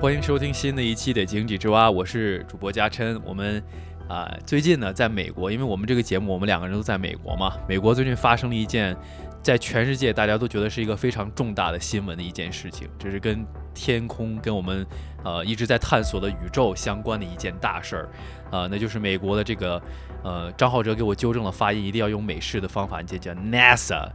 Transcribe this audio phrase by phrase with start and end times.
[0.00, 3.20] 欢迎收听新的一期的《井底之蛙》，我是主播嘉琛。
[3.24, 3.60] 我们
[4.08, 7.56] 啊、最近呢，在美国，因为我们这个节目，我们两个人都在美国嘛。
[7.68, 8.96] 美国最近发生了一件
[9.42, 14.86] 在全世界大家都觉得是一个非常重大的新闻的一件事情，这是跟天空、跟我们
[15.24, 18.08] 呃一直在探索的宇宙相关的一件大事儿。
[18.52, 19.82] 呃，那就是美国的这个
[20.22, 24.08] 呃，张浩哲给我纠正了发音，一定要用美式的方法念，叫 NASA。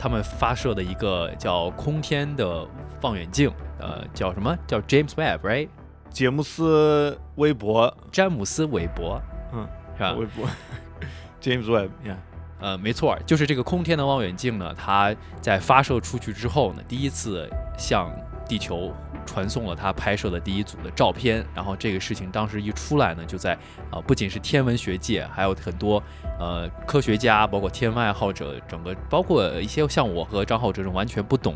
[0.00, 2.66] 他们发射的一个叫空天的
[3.02, 4.56] 望远镜，呃，叫什么？
[4.66, 5.68] 叫 James Webb，right？
[6.08, 9.20] 杰姆斯韦伯，詹姆斯韦伯，
[9.52, 10.14] 嗯，是吧？
[10.14, 10.48] 韦伯，
[11.42, 12.16] James Webb，yeah，
[12.60, 17.46] 呃，没错，就是这个空天的望远镜呢，它在发射出去之后呢，第一次
[17.76, 18.10] 向
[18.50, 18.92] 地球
[19.24, 21.46] 传送了他拍摄的第一组的照片。
[21.54, 23.56] 然后这个事情当时一出来呢，就在
[23.92, 26.02] 啊、不仅是天文学界，还有很多
[26.40, 31.54] 呃科学家，包括天文爱好者，整个包括一些像我和张浩哲这种完全不懂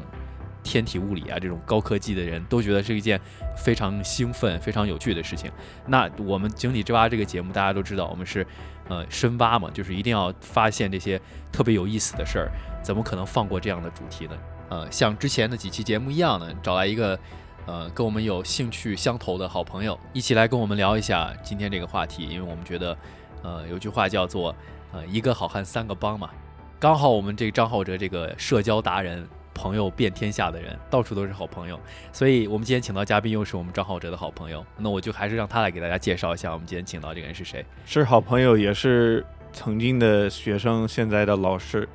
[0.63, 3.21] 天体物理啊这种高科技的人，都觉得是一件
[3.57, 5.51] 非常兴奋、非常有趣的事情。
[5.89, 8.47] 那我们井底之蛙这个节目，大家都知道，我们是
[8.89, 11.21] 呃深挖嘛，就是一定要发现这些
[11.51, 12.53] 特别有意思的事儿，
[12.85, 14.39] 怎么可能放过这样的主题呢？
[14.69, 17.19] 呃，像之前的几期节目一样呢，找来一个
[17.67, 22.97] 呃跟我们有兴趣相投的好朋友，一起来跟我们聊一下今天这个话题，因为我们觉得
[23.43, 24.55] 呃有句话叫做
[24.93, 26.31] 呃一个好汉三个帮嘛，
[26.79, 29.29] 刚好我们这张浩哲这个社交达人。
[29.57, 31.79] 朋友遍天下的人，到处都是好朋友，
[32.13, 37.65] 所以我们今天请到嘉宾又是我们张浩哲的好朋友，那我就还是让他来给大家介绍一下我们今天请到这个人是谁。
[37.87, 41.89] 是好朋友，也是曾经的学生，现在的老师，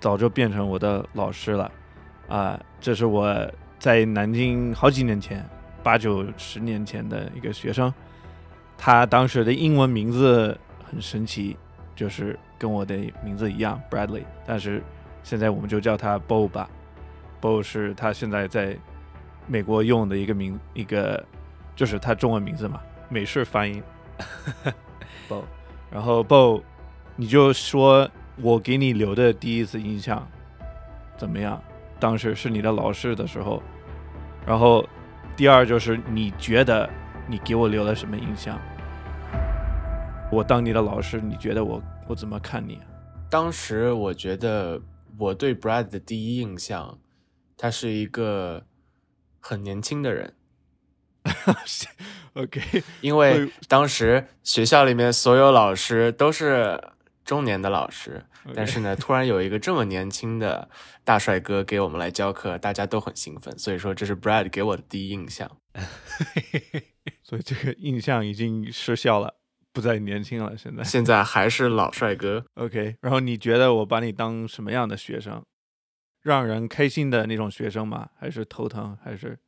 [0.00, 1.72] 早就变成我的老师了。
[2.32, 3.46] 啊、这是我
[3.78, 5.46] 在南京好几年前，
[5.82, 7.92] 八九十年前的一个学生，
[8.78, 11.58] 他当时的英文名字很神奇，
[11.94, 14.82] 就是跟我的名字一样，Bradley，但是
[15.22, 16.70] 现在我们就叫他 Bo 吧。
[17.38, 18.78] Bo 是他现在在
[19.46, 21.22] 美国用的一个名，一个
[21.76, 22.80] 就是他中文名字嘛，
[23.10, 23.82] 美式发音
[25.28, 25.42] Bo。
[25.90, 26.62] 然后 Bo，
[27.14, 28.08] 你就说
[28.40, 30.26] 我给你留的第一次印象
[31.18, 31.62] 怎么样？
[32.02, 33.62] 当时是你的老师的时候，
[34.44, 34.84] 然后
[35.36, 36.90] 第二就是你觉得
[37.28, 38.60] 你给我留了什么印象？
[40.32, 42.80] 我当你的老师，你觉得我我怎么看你？
[43.30, 44.82] 当时我觉得
[45.16, 46.98] 我对 Brad 的第一印象，
[47.56, 48.64] 他是一个
[49.38, 50.34] 很年轻的人，
[52.34, 56.82] OK，因为当时学校里面所有老师都是
[57.24, 58.24] 中年的老师，
[58.54, 60.68] 但是呢，突然有一个这么年轻的
[61.04, 65.50] 大帅哥给我们来教课，大家都很兴奋，所以说这是 Brad 给我的第一印象。
[67.22, 69.36] 所以这个印象已经失效了，
[69.72, 70.56] 不再年轻了。
[70.56, 75.42] 现在现在还是老帅哥， OK，然后你觉得我把你当什么样的学生？
[76.20, 78.10] 让人开心的那种学生吗？
[78.18, 78.96] 还是头疼？
[79.02, 79.38] 还是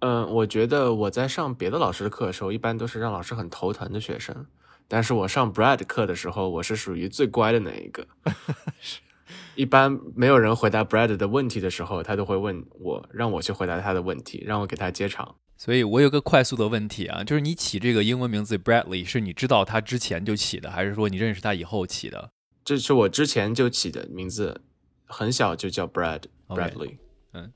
[0.00, 4.46] 嗯，我觉得我在上别的老师的课的时候，一般都是让老师很头疼的学生，
[4.88, 8.06] 但是我上 Brad 课的时候，我是属于最乖的那一个。
[9.54, 15.36] 一般没有人回答 Brad 的问题的时候，他都会问我，让我去回答他的问题，让我给他接场。
[15.56, 22.32] 所以我有个快速的问题啊，就是你起这个英文名字 Bradley 是你知道他之前就起的，还是说你认识他以后起的？
[22.64, 24.62] 这是我之前就起的名字，
[25.04, 26.96] 很小就叫 Brad Bradley。
[27.32, 27.52] 嗯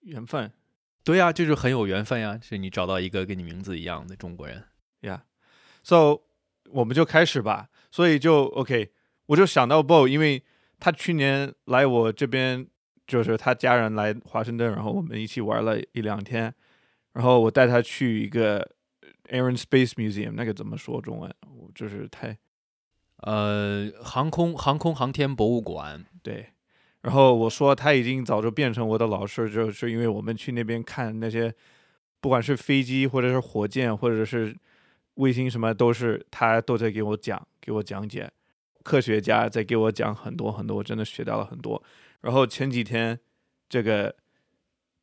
[0.00, 0.52] 缘分
[1.02, 4.64] 对呀、就是很有缘分呀，是你找到一个跟你名字一样的中国人。
[5.00, 5.22] 呀
[5.84, 6.22] ？So
[6.70, 7.68] 我们就开始吧。
[7.90, 8.90] 所以就 OK，
[9.26, 10.42] 我就想到 Bo，因为
[10.78, 12.66] 他去年来我这边，
[13.06, 16.52] 就是他家人来华盛顿，然后我们一起玩了一两天，
[17.12, 18.60] 然后我带他去一个
[19.30, 21.34] Air and Space Museum，那个怎么说中文？
[21.48, 22.36] 我就是太
[23.22, 26.50] 呃，航空航空航天博物馆，对，
[27.00, 31.54] 然后我说他已经早就变成我的老师，就是因为我们去那边看那些，
[32.20, 34.54] 不管是飞机或者是火箭或者是
[35.16, 38.30] 卫星什么，都是他都在给我讲，给我讲解。
[38.82, 41.82] 科学家在给我讲很多很多，我真的学到了很多。
[42.20, 43.18] 然后前几天
[43.68, 44.14] 这个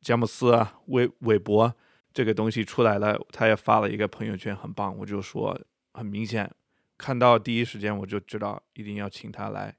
[0.00, 1.74] 詹姆斯啊，韦韦伯
[2.12, 4.96] 这个东西出来了，他也发了一个朋友圈，很棒。
[4.96, 5.60] 我就说
[5.92, 6.50] 很明显，
[6.96, 9.76] 看到第一时间我就知道一定要请他来，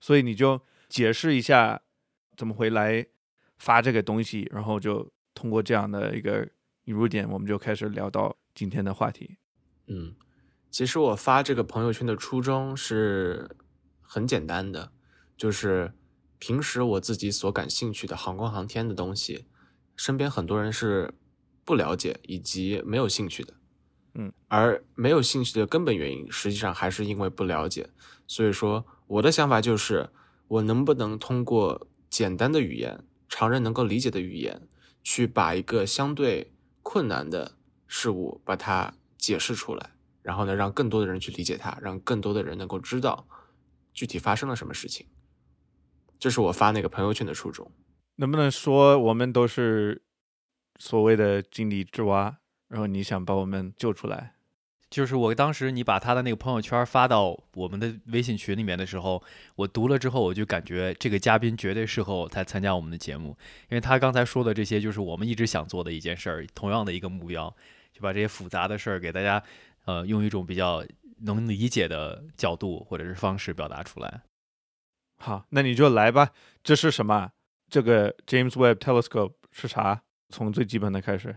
[0.00, 1.80] 所以你就解释一下
[2.36, 3.06] 怎么会来
[3.56, 6.46] 发这个东西，然后就通过这样的一个
[6.84, 9.38] 引入点，我们就开始聊到今天的话题。
[9.86, 10.14] 嗯，
[10.70, 13.56] 其实我发这个朋友圈的初衷是
[14.00, 14.92] 很简单的，
[15.36, 15.92] 就是
[16.38, 19.46] 平时我自己所感兴趣的航空航天的东西，
[19.96, 21.14] 身边很多人是
[21.64, 23.54] 不了解以及没有兴趣的。
[24.14, 27.90] 嗯，而没有兴趣的根本原因，实际上还是因为不了解。
[28.26, 30.08] 所以说，我的想法就是，
[30.48, 34.66] 我能不能通过简单的语言，常人能够理解的语言，
[35.02, 37.56] 去把一个相对困难的
[37.86, 39.90] 事物，把它解释出来，
[40.22, 43.26] 然后呢，让更多的人去理解它，让更多的人能够知道
[43.92, 45.06] 具体发生了什么事情。
[46.18, 47.70] 这是我发那个朋友圈的初衷。
[48.16, 50.02] 能不能说我们都是
[50.78, 54.32] 所谓的井底之蛙，然后你想把我们救出来？
[54.88, 59.20] 就是我当时你把他的那个朋友圈发到我们的微信群里面的时候，
[59.56, 63.36] 我读了之后，我就感觉这个嘉宾绝对适合来参加我们的节目，
[63.68, 67.54] 因为他刚才说的这些就是我们一直想做的一件事儿，同样的一个目标，
[67.96, 69.42] 就把这些复杂的事儿给大家，
[69.86, 70.84] 呃，用一种比较
[71.20, 74.20] 能理解的角度或者是方式表达出来。
[75.16, 76.32] 好，那你就来吧。
[76.62, 77.30] 这是什么？
[77.70, 80.02] 这个 James Webb Telescope 是啥？
[80.28, 81.36] 从最基本的开始。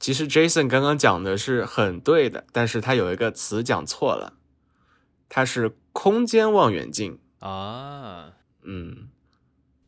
[0.00, 4.38] 其实 Jason 刚刚讲的是很对的，但是他有一个词讲错了，
[5.28, 8.32] 它是空间望远镜啊。
[8.62, 9.10] 嗯，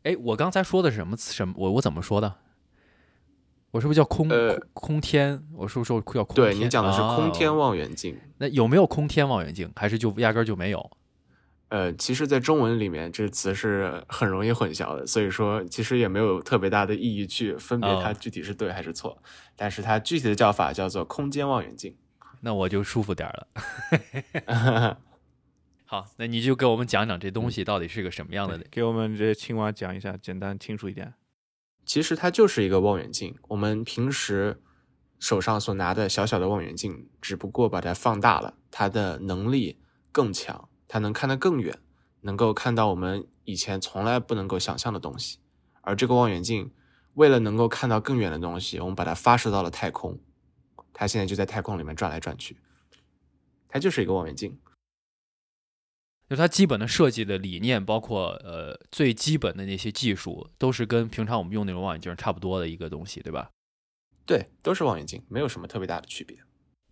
[0.02, 1.32] 哎，我刚才说的是什么词？
[1.32, 1.54] 什么？
[1.56, 2.36] 我我怎么说的？
[3.74, 5.42] 我是不是叫空呃空天？
[5.52, 6.46] 我是不是说叫空天？
[6.46, 8.16] 对你讲的是空天哦望远镜。
[8.38, 9.68] 那有没有空天望远镜？
[9.74, 10.90] 还是就压根儿就没有？
[11.70, 19.20] 呃，其实，在中文里面，这词是很容易混淆的，所以说其实也没有特别大的意义去分别它哦具体是对还是错。
[19.56, 21.96] 但是它具体的叫法叫做空间望远镜。
[22.42, 23.34] 那我就舒服点儿
[24.46, 24.98] 了。
[25.84, 28.56] 好，那你就给我们讲讲这东西到底是个什么样的？
[28.70, 31.12] 给我们这青蛙讲一下，简单清楚一点。
[31.86, 34.60] 其实它就是一个望远镜，我们平时
[35.18, 39.78] 手上所拿的小小的望远镜，只不过把它放大了，它的能力
[40.10, 41.78] 更强，它能看得更远，
[42.22, 45.38] 能够看到我们以前从来不能够想象的东西。
[45.82, 46.72] 而这个望远镜
[47.14, 50.18] 为了能够看到更远的东西，我们把它发射到了太空，
[50.92, 52.56] 它现在就在太空里面转来转去，
[53.68, 54.58] 它就是一个望远镜。
[56.28, 63.50] 就它基本的设计的理念，包括呃最基本的那些技术，都是跟平常我们用那种望远镜差不多的一个东西，对吧？
[64.26, 66.38] 对，都是望远镜，没有什么特别大的区别。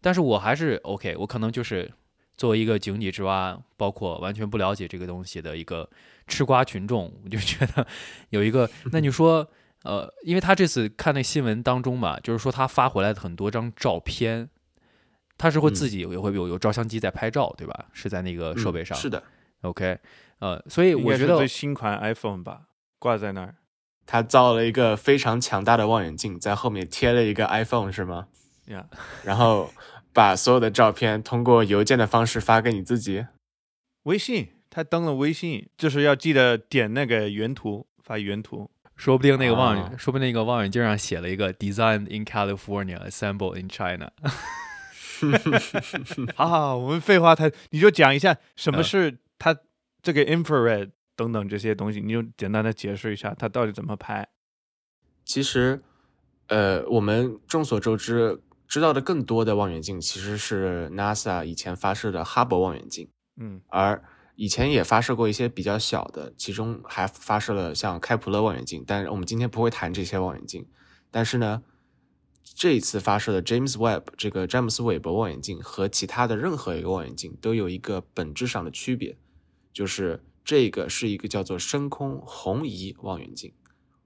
[0.03, 1.91] 但是我还是 OK，我可能就是
[2.37, 5.89] 作为一个井底之蛙，包括完全不了解这个东西的一个
[6.27, 7.87] 吃瓜群众，我就觉得
[8.31, 9.49] 有一个， 那你说，
[9.85, 14.51] 呃，因为他这次看那新闻当中嘛，就是说他发回来的很多张照片，
[15.43, 17.87] 他是会自己也会有有照相机在拍照，对吧？
[17.93, 19.21] 是在那个设备上，嗯是的
[19.63, 19.99] ，OK，
[20.39, 22.61] 呃，所以我觉得最新款 iPhone 吧，
[23.01, 23.57] 挂在那儿。
[24.07, 28.29] 他造了一个非常强大的望远镜，在后面贴了一个 iPhone 是吗？
[28.67, 28.87] 呀、
[29.25, 29.73] 然后
[30.13, 33.27] 把所有的照片通过邮件的方式发给你自己。
[34.05, 38.71] 微信，他登了微信，就是要记得点那个原图，发原图。
[38.95, 44.13] 说不定那个望远，啊说不定那个望远镜上写了一个 “Designed in California, Assembled in China”。
[46.35, 49.57] 好 好，我们废话太，你就讲一下什么嗯是它
[50.03, 54.29] 这个 infrared 等等这些东西，你就简单的解释一下它到底怎么拍。
[55.25, 55.83] 其实，
[56.49, 64.03] 呃，我们众所周知知道的更多的望远镜其实是 NASA 以前发射的哈勃望远镜，嗯而
[64.35, 70.67] 以前也发射过一些比较小的，其中还发射了像开普勒望远镜，但是我们今天不会谈这些望远镜。
[71.11, 71.63] 但是呢，
[72.45, 79.17] 这一次发射的 James Web 这个詹姆斯韦伯望远镜和其他的任何一个望远镜都有一个本质上的区别，
[79.73, 83.53] 就是这个是一个叫做深空红移望远镜。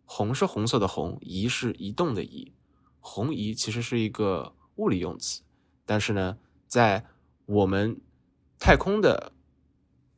[0.05, 2.53] 红是红色的红，移是移动的移。
[3.01, 5.43] 红移其实是一个物理用词，
[5.85, 7.07] 但是呢，在
[7.47, 8.01] 我们
[8.59, 9.33] 太空的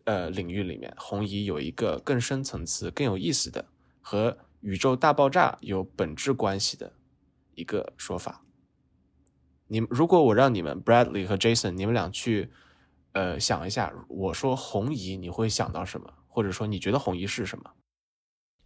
[0.05, 3.67] 呃领域里面，红移有一个更深层次、更有意思的
[4.01, 6.93] 和宇宙大爆炸有本质关系的
[7.59, 8.45] 一个说法。
[9.67, 12.51] 你们如果我让你们 Bradley 和 Jason 你们俩去
[13.13, 16.15] 呃想一下，我说红移你会想到什么？
[16.27, 17.71] 或者说你觉得红移是什么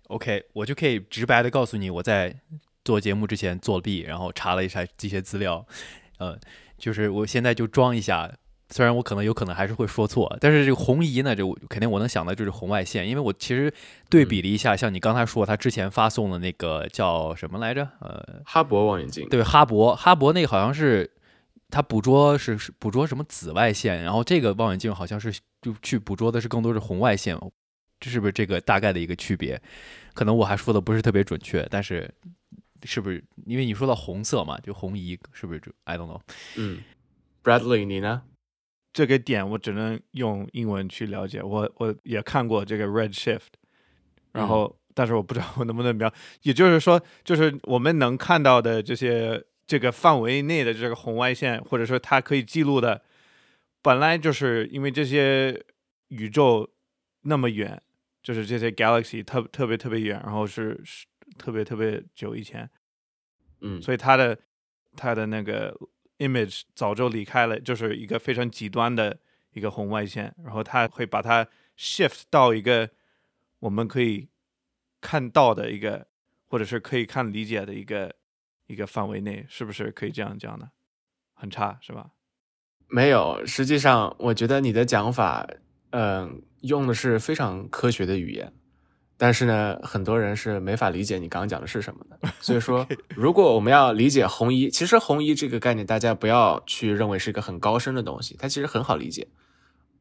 [0.08, 2.38] ？OK，我就可以直白的告诉你，我在
[2.84, 5.66] 做节目之前作弊，然后查了一下这些资料，
[6.18, 6.38] 呃，
[6.76, 8.30] 就是我现在就装一下，
[8.72, 13.72] 虽然我可能有可能还是会说错，但是这个红移呢，这我肯定我能想到就是红外线，因为我其实
[14.08, 17.86] 对比了一下，像你刚才说他之前发送的那个叫什么来着？
[18.00, 21.10] 呃，哈勃望远镜，对，哈勃，哈勃那个好像是
[21.68, 27.38] 它捕捉是是捕捉什么紫外线，然后这个望远镜好像是就去捕捉的是更多是红外线，
[28.00, 29.60] 这是不是这个大概的一个区别？
[30.14, 32.10] 可能我还说的不是特别准确，但是
[32.84, 36.20] 是不是因为你说到红色嘛，就红移是不是就 I don't know？
[36.56, 36.82] 嗯
[37.44, 38.22] ，Bradley 你呢？
[38.92, 41.42] 这个点我只能用英文去了解。
[41.42, 43.48] 我我也看过这个 redshift，
[44.32, 46.12] 然后、但是我不知道我能不能描。
[46.42, 53.02] 也就是说，就是我们能看到的这些这个范围内的这个红外线，或者说它可以记录的，
[53.80, 55.64] 本来就是因为这些
[56.08, 56.68] 宇宙
[57.22, 57.80] 那么远，
[58.22, 61.06] 就是这些 galaxy 特特别特别远，然后是是
[61.38, 62.68] 特别特别久以前，
[63.62, 64.38] 嗯，所以它的
[64.94, 65.74] 它的那个
[66.22, 69.18] image 早就离开了，就是一个非常极端的
[69.52, 72.88] 一个红外线，然后它会把它 shift 到一个
[73.58, 74.28] 我们可以
[75.00, 76.06] 看到的一个，
[76.46, 78.14] 或者是可以看理解的一个
[78.66, 80.70] 一个范围内，是不是可以这样讲呢？
[81.34, 82.10] 很差是吧？
[82.86, 85.46] 没有，实际上我觉得你的讲法，
[85.90, 88.52] 嗯、用的是非常科学的语言，
[89.16, 92.28] 但是呢，很多人是没法理解你刚刚讲的是什么的。
[92.40, 99.28] 所以说， 如果我们要理解红移，其实红移这个概念，大家不要去认为是一个很高深的东西，它其实很好理解。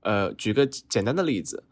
[0.01, 1.65] 呃，举个简单的例子，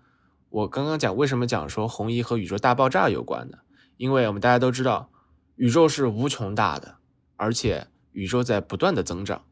[0.50, 3.58] 我刚刚讲为什么讲说红移和宇宙大爆炸有关呢？
[3.98, 5.10] 因为我们大家都知道，
[5.56, 6.98] 宇宙是无穷大的，
[7.36, 9.44] 而且宇宙在不断的增长，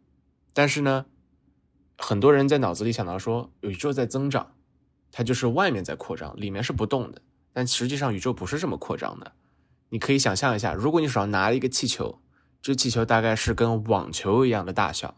[0.54, 1.08] 但是呢，
[1.98, 4.54] 很多人在脑子里想到说宇宙在增长，
[5.12, 7.22] 它就是外面在扩张，里面是不动的。
[7.58, 9.32] 但实际上宇宙不是这么扩张的。
[9.90, 12.22] 你可以想象一下，如果你手上拿了一个气球，
[12.62, 15.16] 这气球大概是跟网球一样的大小，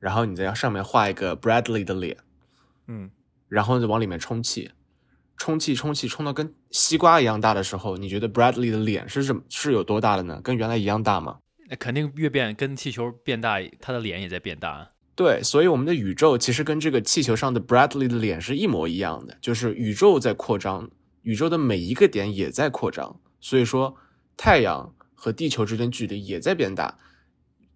[0.00, 2.16] 然后你在上面画一个 Bradley 的脸，
[2.88, 3.08] 嗯，
[3.46, 4.72] 然后就往里面充气，
[5.36, 10.40] 充气充气充到跟西瓜一样大的时候，你觉得 Bradley 的脸是什么是有多大的呢？
[10.42, 11.38] 跟原来一样大吗？
[11.70, 14.90] 那肯定越变跟气球变大，他的脸也在变大。
[15.14, 20.90] 对，所以我们的宇宙其实跟这个气球上的 Bradley 的脸是一模一样的，就是宇宙在扩张，
[21.26, 23.20] 宇宙的每一个点也在扩张。
[23.40, 23.96] 所以说，
[24.36, 26.98] 太阳和地球之间距离也在变大，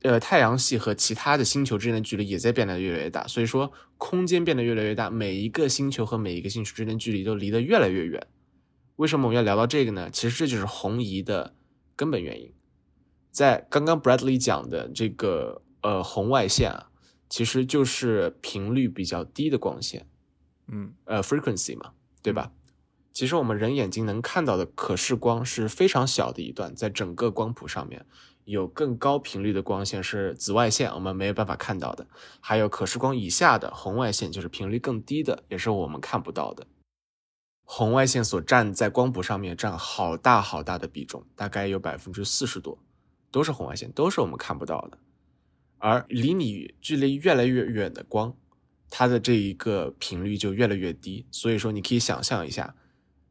[0.03, 3.27] 呃，太阳系和其他的星球之间的距离也在变得越来越大。
[3.27, 8.25] 所以说，空间变得越来越大，每一个星球和每一个星球之间距离都离得越来越远。
[8.95, 10.09] 为什么我们要聊到这个呢？
[10.13, 11.57] 其实这就是红移的
[11.97, 12.53] 根本原因。
[13.33, 16.91] 在刚刚 Bradley 讲的这个呃红外线啊，
[17.29, 20.07] 其实就是频率比较低的光线，
[20.69, 21.93] 嗯呃 frequency 嘛，
[22.23, 22.53] 对吧？
[23.21, 28.07] 其实我们人眼睛能看到的可视光是非常小的一段，在整个光谱上面，
[28.47, 32.07] 有更高频率的光线是紫外线，我们没有办法看到的；
[32.41, 36.67] 还有可视光以下的红外线，就是频率更低的，也是我们看不到的。
[37.63, 42.79] 红外线所占在光谱上面占好大好大的比重，大概有百分之四十多，
[43.31, 44.97] 都是红外线，都是我们看不到的。
[45.77, 48.35] 而离你距离越来越远的光，
[48.89, 51.27] 它的这一个频率就越来越低。
[51.31, 52.75] 所以说，你可以想象一下，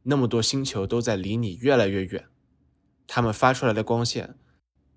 [0.10, 2.28] 那么多星球都在离你越来越远，
[3.06, 4.40] 它们发出来的光线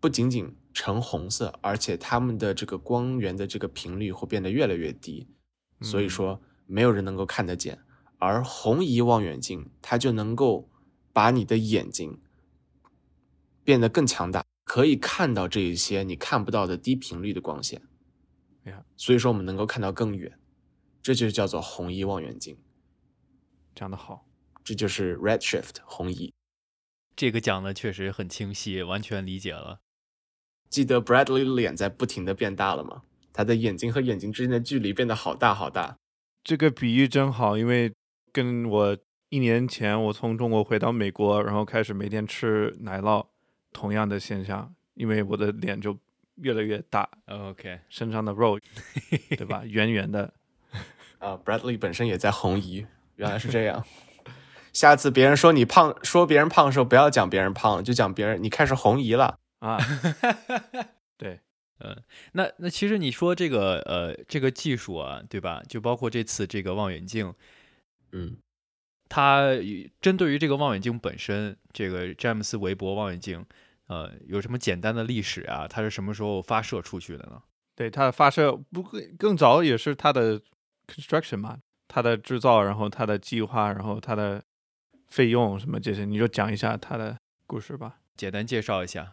[0.01, 5.29] 不仅仅呈红色，而且它们的这个光源的这个频率会变得越来越低。
[5.83, 7.81] 所以说，没有人能够看得见。
[8.19, 10.71] 而红移望远镜，它就能够
[11.13, 12.19] 把你的眼睛
[13.63, 17.83] 变得更强大，可以看到这一些你看不到的低频率的光线。
[18.65, 20.39] 呀，所以说我们能够看到更远，
[21.03, 22.57] 这就叫做红移望远镜，
[23.75, 24.25] 讲得好。
[24.65, 26.33] 这就是 redshift 红移。
[27.15, 29.81] 这个讲的确实很清晰，完全理解了。
[30.69, 33.03] 记得 Bradley 的脸在不停的变大了吗？
[33.33, 35.97] 他的眼睛和眼睛之间的距离变得好大好大。
[36.45, 37.93] 这个比喻真好，因为
[38.33, 38.97] 跟我
[39.29, 43.27] 一年前我从中国回到美国，然后开始每天吃奶酪，
[43.73, 45.99] 同样的现象，因为我的脸就
[46.37, 48.59] 越来越大，OK，身上的肉，
[49.31, 49.63] 对吧？
[49.69, 50.33] 圆圆的，
[51.19, 53.85] 啊、b r a d l e y 本身也在红移，原来是这样。
[54.73, 59.39] 下次别人说你胖，说别人胖的时候，不要讲别人胖了，就讲别人你开始红移了。
[59.59, 59.79] 啊，
[61.17, 61.39] 对，
[61.79, 61.97] 嗯
[62.33, 65.63] 那那其实你说这个呃这个技术啊，对吧？
[65.69, 67.33] 就包括这次这个望远镜，
[68.11, 68.37] 嗯，
[69.09, 69.51] 它
[70.01, 73.47] 针对于这个望远镜本身，这个詹姆斯韦伯望远镜，
[73.87, 75.69] 呃，有什么简单的历史啊？
[75.69, 77.41] 它是什么时候发射出去的呢？
[77.77, 80.41] 对，它的发射不更更早也是它的
[80.89, 84.43] construction 嘛，它的制造，然后它的计划，然后它的
[85.13, 87.15] 费用什么这些，你就讲一下它的
[87.47, 87.97] 故事吧。
[88.17, 89.13] 简单介绍一下。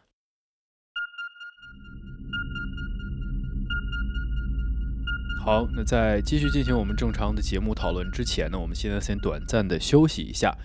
[5.44, 10.56] 好，那在继续进行我们正常的节目讨论之前呢，我们现在先短暂的休息一下。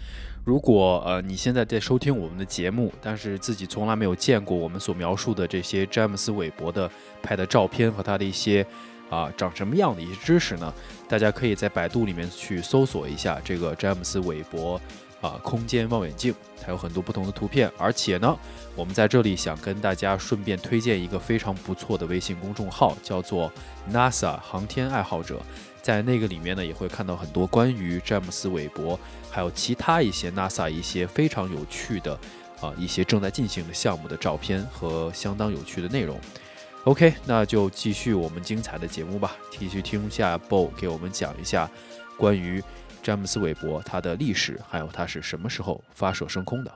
[0.44, 6.88] 如果呃你现在在收听我们的节目，但是自己从来没有见过我们所描述的这些詹姆斯韦伯的
[7.20, 8.64] 拍的照片和他的一些
[9.10, 10.72] 啊、长什么样的一些知识呢，
[11.08, 14.80] 大家可以在百度里面去搜索一下这个詹姆斯韦伯
[15.24, 18.36] 啊空间望远镜，它有很多不同的图片，而且呢，
[18.76, 23.50] 我们在这里想跟大家顺便推荐一个非常不错的微信公众号，叫做
[23.90, 25.40] NASA 航天爱好者。
[25.80, 28.98] 在那个里面呢，也会看到很多关于詹姆斯韦伯，
[29.30, 32.18] 还有其他一些 NASA 一些非常有趣的
[32.60, 36.18] 啊一些正在进行的项目的照片和相当有趣的内容。
[36.84, 41.70] OK，那就继续我们精彩的节目吧，继续听下 Bo 给我们讲一下
[42.16, 42.62] 关于
[43.04, 46.74] 詹姆斯韦伯他的历史，还有他是什么时候发射升空的。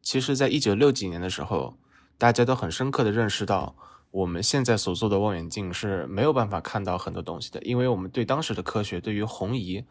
[0.00, 1.76] 其实，在一九六几年的时候，
[2.16, 3.74] 大家都很深刻的认识到，
[4.12, 9.84] 我们现在所做的望远镜是没有办法看到很多东西的，因为我们对当时的科学，对于红移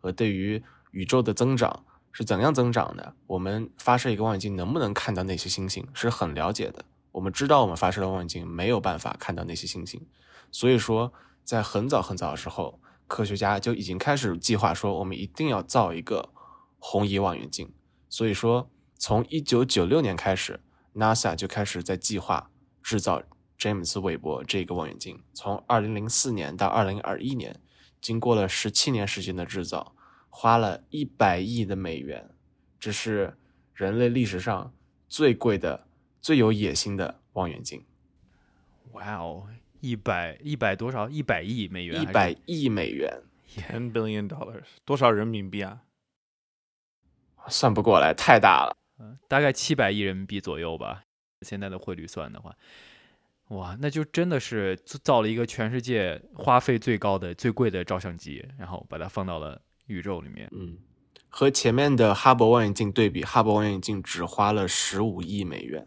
[0.00, 6.84] 和对于宇宙的增长是怎样增长的，我们发射一个望远镜能不能看到那些星星是很了解的。
[7.12, 10.04] 我们知道，我们发射的望远镜没有办法看到那些星星，
[10.58, 11.12] 所以说，
[11.44, 16.30] 在很早很早的时候，科学家就已经开始计划说，我们一定要造一个
[16.78, 17.74] 红移望远镜。
[18.08, 18.70] 所以说。
[18.98, 20.58] 从一九九六年开始
[20.94, 22.50] ，NASA 就开始在计划
[22.82, 23.22] 制造
[23.58, 25.22] 詹姆斯韦伯这个望远镜。
[25.34, 27.60] 从二零零四年到二零二一年，
[28.00, 29.94] 经过了十七年时间的制造，
[30.30, 32.30] 花了一百亿的美元，
[32.80, 33.36] 这是
[33.74, 34.72] 人类历史上
[35.06, 35.86] 最贵的、
[36.22, 37.84] 最有野心的望远镜。
[38.92, 39.46] 哇哦，
[39.80, 41.08] 一百一百多少？
[41.08, 42.02] 一百亿美元？
[42.02, 43.22] 一百亿美元，
[43.56, 45.82] ten billion dollars，多少人民币啊？
[47.48, 48.76] 算不过来，太大了。
[48.98, 51.02] 嗯，大概七百亿人民币左右吧。
[51.42, 52.56] 现在的汇率算的话，
[53.48, 60.48] 哇，那就真的是造了一个全世界花费最高的、最贵的照相机，然后把它放到了宇宙里面。
[60.52, 60.78] 嗯，
[61.28, 65.86] 和前面的哈勃望远镜对比，哈勃望远镜只花了十五亿美元。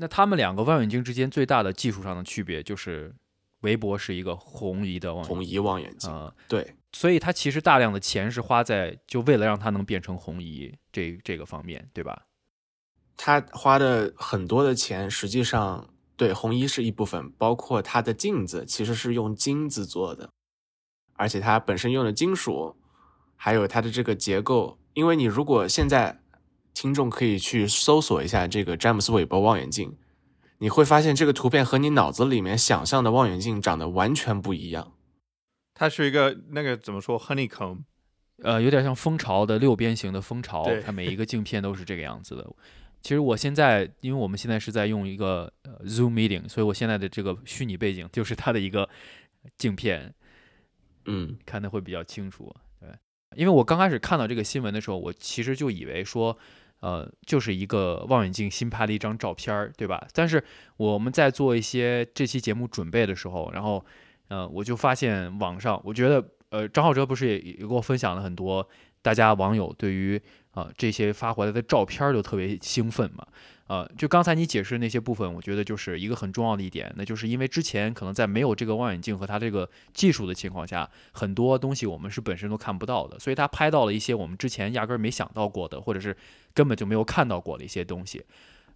[0.00, 3.14] 那他们两个望远镜之间最大的技术上的区别就是，
[3.60, 6.10] 韦伯是一个红移的望远红移望远镜。
[6.10, 6.74] 啊，对。
[6.92, 12.24] 所以它其实大量的钱是花在就为了让它能变成红移这这个方面，对吧？
[13.16, 20.30] 他花的很多的钱，实际上对红衣是一部分，包括它的镜子其实是用金子做的，
[21.12, 22.74] 而且它本身用的金属，
[23.36, 24.78] 还有它的这个结构。
[24.94, 26.22] 因为你如果现在
[26.74, 29.96] 听众可以去搜索一下这个詹姆斯韦伯望远镜，
[30.58, 34.92] 你会发现这个图片和你脑子里面想象的望远镜长得完全不一样。
[35.74, 37.78] 它是一个那个怎么说，honeycomb，
[38.42, 42.46] 呃，有点像蜂巢的六边形的蜂巢，它每一个镜片都是这个样子的。
[43.02, 48.86] 其实我现在，因为我们现在是在用一个呃 Zoom meeting，所以我现在的这个虚拟背景就是它的一个
[49.56, 50.12] 镜片，
[51.06, 52.54] 嗯，看的会比较清楚。
[52.78, 52.90] 对，
[53.36, 56.36] 因为我刚开始看到这个新闻的时候，我其实就以为说，
[56.80, 60.06] 呃，就是一个望远镜新拍的一张照片儿，对吧？
[60.12, 60.42] 但是
[60.76, 63.84] 我们在做一些这期节目准备的时候，然后，
[64.28, 68.68] 呃，我就发现网上，我觉得，呃，张浩哲不是也也给我分享了很多
[69.00, 70.20] 大家网友对于。
[70.52, 73.26] 啊，这些发回来的照片都特别兴奋嘛，
[73.66, 86.16] 啊，就刚才你解释那些部分，我觉得就是一个很重要的一点，那就是因为之前可能在没有这个望远镜和它这个技术的情况下，很多东西我们是本身都看不到的，所以他拍到了一些我们之前压根儿没想到过的，或者是
[86.52, 88.24] 根本就没有看到过的一些东西，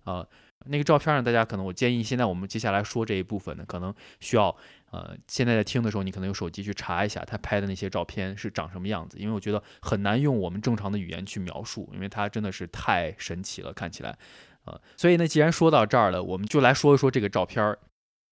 [0.04, 0.26] 啊。
[0.66, 1.22] 那个照片呢？
[1.22, 4.54] 大家可能我建议，现在我们接下来说这一部分呢，可能需要
[4.90, 14.16] 呃，现在在听的时候，你可能用手机去查一下他拍的那些照片是长什么样子，因为我觉得很难用我们正常的语言去描述，因为它真的是太神奇了，看起来，
[14.64, 17.78] 呃，所以呢，既然说到这儿了，我们就来说一说这个照片儿，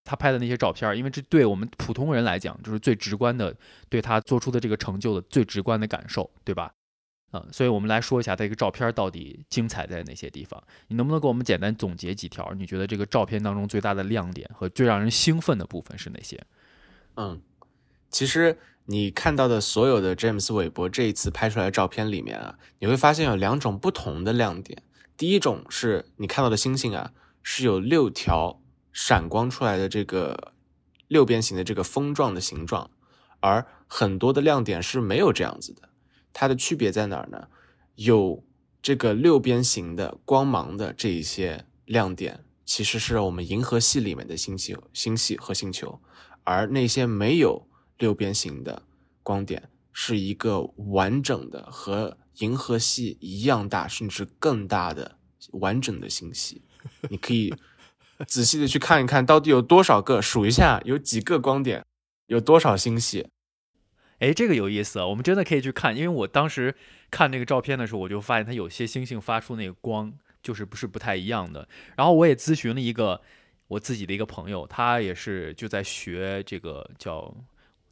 [0.05, 3.55] 他拍的那些照片，因为这对我们普通人来讲，就是最直观的，
[3.89, 6.73] 对他做出的这个成就的最直观的感受，对吧？
[7.33, 10.63] 啊，所以我们来说一下它这个照片到底精彩在哪些地方？
[10.89, 12.53] 你能不能给我们简单总结几条？
[12.57, 16.41] 你觉得这个照片当中最大的亮点和最让人兴奋的部分是哪些？
[17.17, 17.41] 嗯，
[18.11, 24.83] 其实你看到的所有的詹姆斯韦伯这一次拍出来的照片里面啊，你会发现有两种不同的亮点。
[25.17, 28.61] 第一种是你看到的星星啊，是有六条
[28.93, 30.53] 闪光出来的这个
[31.09, 32.91] 六边形的这个峰状的形状，
[33.41, 35.89] 而很多的亮点是没有这样子的。
[36.33, 37.49] 它的区别在哪儿呢？
[37.95, 38.43] 有
[38.81, 46.01] 这个六边形的光芒的这一些亮点，其实是我们银河系里面的星系、星系和星球，
[46.43, 47.69] 而那些没有
[47.99, 48.83] 六边形的
[49.23, 55.19] 光点，是一个完整的和银河系一样大，甚至更大的
[55.53, 56.63] 完整的星系。
[57.11, 57.55] 你可以
[58.27, 61.85] 仔细的去看一看到底有多少个，数一下有几个光点，
[62.27, 63.29] 有多少星系。
[64.23, 65.07] 哎，这个有意思啊！
[65.09, 66.73] 我们真的可以去看，因为我当时
[67.11, 71.69] 看那个照片的时候，我就发现它有些星星发出那个光，就是不是不太一样的。
[71.97, 73.21] 然后我也咨询了一个
[73.67, 77.35] 我自己的一个朋友，他也是就在学这个叫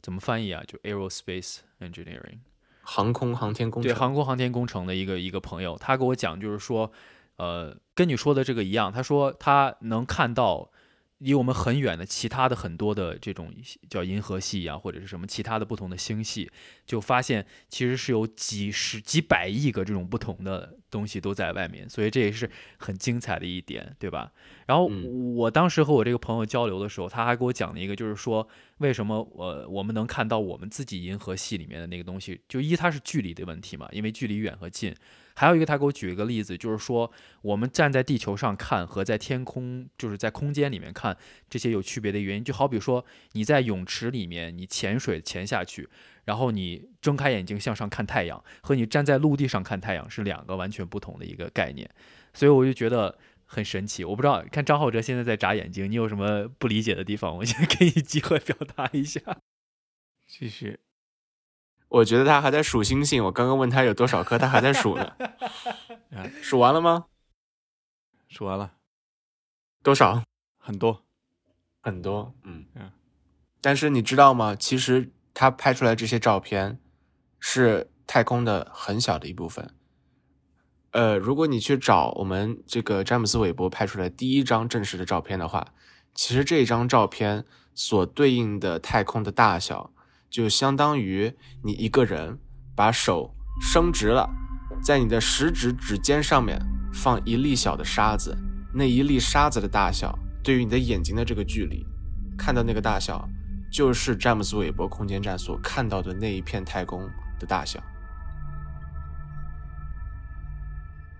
[0.01, 0.63] 怎么翻译啊？
[0.65, 2.37] 就 aerospace engineering，
[2.83, 3.91] 航空航天工程。
[3.91, 6.89] 对，航空航天工程的一个一个朋友，他给我讲，就是说，
[7.35, 10.71] 呃，跟你说的这个一样，他说他能看到。
[11.21, 13.53] 离我们很远的其他的很多的这种
[13.87, 16.49] 叫银河系啊，或者是什么其他的不同的星系，
[16.85, 24.31] 就发现其实是有几十几百亿个这种不同的东西都在外面，所以这也是很精彩的一点，对吧？
[24.65, 24.85] 然后
[25.35, 28.47] 我当时和我这个朋友交流的时候，他还给我讲了一个，就是说
[28.79, 34.95] 为什么我我们能看到我们自己银河系里面的那个东西，就一它是距离的问题嘛，因为距离远和近，
[35.35, 41.17] 还有一个，他给我举一个例子，就是说我们站在地球上看和在天空，就是在空间里面看
[41.49, 45.89] 这些有区别的原因，就好比说你在泳池里面，你潜水潜下去，
[46.25, 51.89] 然后你睁开眼睛向上看太阳，和你站在陆地上看太阳是两个完全不同的一个概念，
[52.33, 54.03] 所以我就觉得很神奇。
[54.03, 57.37] 我不知道，看张浩哲现在在眨眼睛，你有什么不理解的地方？
[57.37, 59.19] 我先 给你机会表达一下。
[60.27, 60.79] 继续。
[61.91, 63.21] 我觉得他还在数星星。
[63.25, 65.11] 我刚刚问他有多少颗，他还在数呢。
[66.41, 67.07] 数完了吗？
[68.29, 68.75] 数完了。
[69.83, 70.23] 多少？
[70.57, 71.03] 很多，
[71.81, 72.33] 很多。
[72.43, 72.91] 嗯嗯。
[73.59, 74.55] 但是你知道吗？
[74.55, 76.79] 其实他拍出来这些照片
[77.41, 79.75] 是太空的很小的一部分。
[80.91, 85.73] 呃，如果你去找我们这个詹姆斯韦伯拍出来第一张正式的照片的话，
[86.15, 89.91] 其实这张照片所对应的太空的大小。
[90.31, 92.39] 就相当于你一个人
[92.73, 94.29] 把手伸直了，
[94.81, 96.57] 在你的食指指尖上面
[96.93, 98.35] 放一粒小的沙子，
[98.73, 101.85] 那一粒沙子的大小对于你的眼睛的这个距离，
[102.37, 103.27] 看到那个大小，
[103.69, 107.83] 就是詹姆斯韦伯空间站所看到的那一片太空的大小。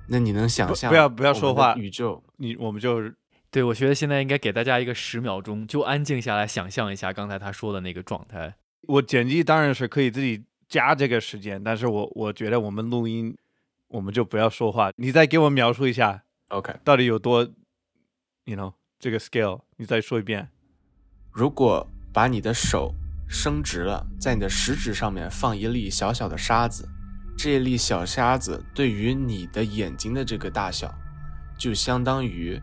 [0.08, 0.90] 那你能想象？
[0.90, 3.12] 不要不要说话，宇宙，你我们就
[3.50, 8.56] 对我觉得现在应该给大家一个十秒钟，就安静下来，想象一下刚才他说的那个状态。
[8.88, 13.38] 我剪辑当然是可以自己加这个时间，但是我我觉得我们录音，
[13.88, 14.92] 我们就不要说话。
[14.96, 17.44] 你再给我描述一下，OK，到底有多
[18.46, 20.50] ，you know，这个 scale，你再说一遍。
[21.32, 22.94] 如果把你的手
[23.30, 26.90] 伸直了，在你的食指上面放一粒小小的沙子，
[27.38, 30.94] 这一粒小沙子对于你的眼睛的这个大小，
[31.58, 32.60] 就相当于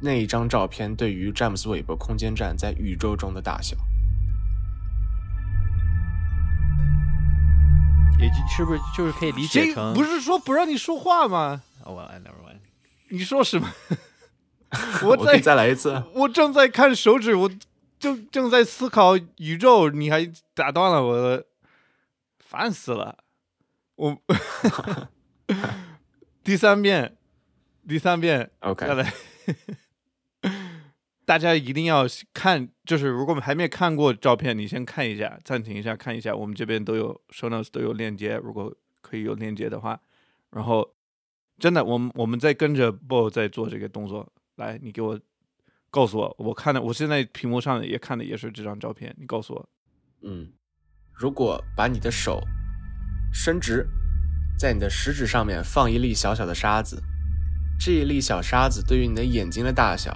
[0.00, 3.76] 那一张照片对于詹姆斯韦伯空间站在宇宙中的大小。
[8.26, 9.92] 也是不是就是可以理解成？
[9.94, 11.62] 不是说不让你说话吗？
[11.84, 12.60] 我 I never mind。
[13.08, 13.72] 你说什么？
[15.04, 16.02] 我再再来一次。
[16.14, 17.50] 我正在看手指，我
[17.98, 21.44] 正正在思考宇宙，你还打断了我，
[22.38, 23.18] 烦死了。
[23.96, 24.16] 我
[26.42, 27.16] 第三遍，
[27.86, 29.12] 第三遍，OK，再来。
[31.32, 36.36] 大家一定要看，就是如果我们还没看过照片，你先看一下，暂停一下，看一下。
[36.36, 39.98] 我们这边都有 show notes 都有链接，如果可以有链接的话。
[40.50, 40.86] 然后，
[41.58, 44.30] 真的，我们我们在跟着 Bo 在做这个动作。
[44.56, 45.18] 来，你给我
[45.88, 49.16] 告诉我，我看的，我现在屏幕上也看的也是这张照片。
[49.18, 49.66] 你告诉我，
[50.20, 50.52] 嗯，
[51.14, 52.42] 如果把你的手
[53.32, 53.88] 伸直，
[54.58, 57.02] 在你的食指上面放一粒小小的沙子，
[57.80, 60.14] 这一粒小沙子对于你的眼睛的大小。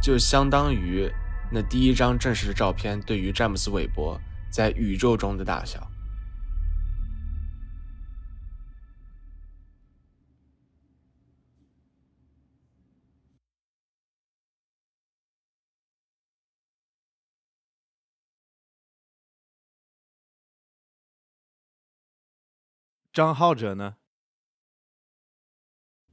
[0.00, 1.10] 就相当于
[1.52, 4.18] 那第一张正式的照片对于詹姆斯·韦伯
[4.50, 5.86] 在宇宙中的大小。
[23.12, 23.96] 张浩哲呢？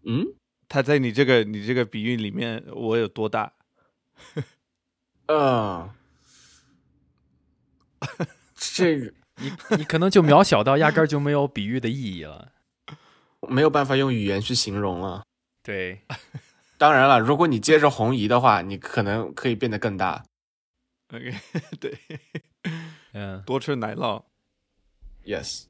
[0.08, 0.36] 嗯，
[0.68, 3.55] 他在你这个你这个比喻里面，我有多大？
[5.28, 5.96] 啊，
[8.56, 12.52] 这个你你可能就渺小到压根儿就没有比喻的意义了，
[13.48, 15.24] 没有办法用语言去形容了。
[15.64, 16.02] 对，
[16.78, 20.24] 当然了，如果你接着红移的话，你可能可以变得更大。
[21.14, 21.34] OK，
[21.80, 21.98] 对，
[23.14, 24.24] 嗯，多吃奶酪。
[25.26, 25.66] Yes。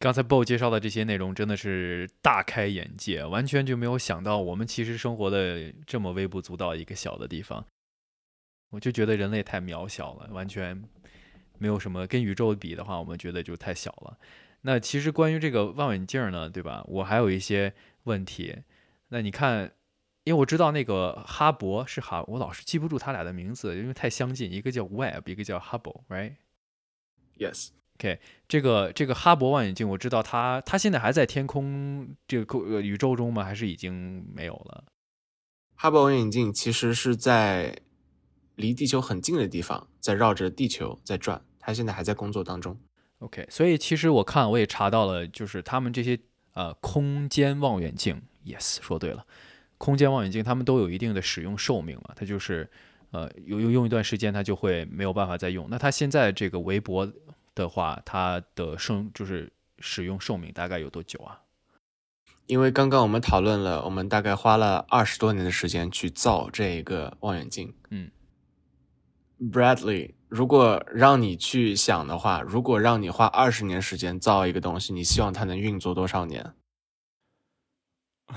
[0.00, 7.66] 刚才 BO 介绍的这些内容真的是大开眼界，完全就没有想到我们其实生活的这么微不足道一个小的地方。
[8.70, 10.84] 我就觉得人类太渺小了，完全
[11.58, 14.16] 没有什么跟宇宙比的话，我们觉得就太小了。
[14.60, 16.84] 那其实关于这个望远镜呢，对吧？
[16.86, 18.58] 我还有一些问题。
[19.08, 19.72] 那你看，
[20.22, 27.70] 因为我知道那个哈勃是哈，我老是记不住他俩的名字，因为太相近，一个叫 Webb，一个叫 Hubble，right？Yes。
[27.98, 33.42] OK，这个这个哈勃望远镜，我知道它它现在还在天空这个空宇宙中吗？
[33.42, 34.84] 还是已经没有了？
[35.74, 37.76] 哈勃望远镜其实是在
[38.54, 42.78] 离地球很近的地方，在绕着地球在转，它现在还在工作当中。
[43.18, 46.16] OK，所以其实我看我也查到了，就是他们这些
[46.52, 49.26] 呃空间望远镜，Yes，说对了，
[49.76, 52.70] 空间望远镜他们都有一定的使用寿命嘛，它就是
[53.10, 55.66] 呃有用用一段时间它就会没有办法再用。
[55.68, 57.12] 那它现在这个微博。
[57.62, 61.42] 的话，它的生就是使用寿命大概有多久啊？
[62.46, 67.74] 因为刚刚我们讨论了，我们大概花了二十多年的时间去造这一个望远镜。
[67.90, 68.10] 嗯
[69.38, 76.54] ，Bradley，如果让你去想的话，如果让你花二十年时间造一个东西，你希望它能运作多少年？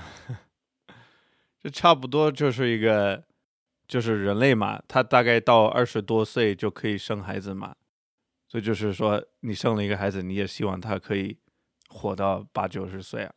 [1.63, 3.23] 这差不多就是一个，
[3.87, 7.75] 就是人类嘛，他大概到二十多岁就可以生孩子嘛，
[8.51, 11.37] 所以就是说，你生了一个孩子，你也希望他可以
[11.87, 13.33] 活到八九十岁啊。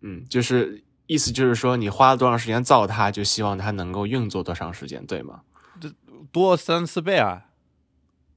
[0.00, 5.42] 嗯，就是意思就是说，你花了多长时间造它，就希望它能够运作多长时间，对吗？
[5.80, 5.92] 这
[6.30, 7.46] 多三四倍啊！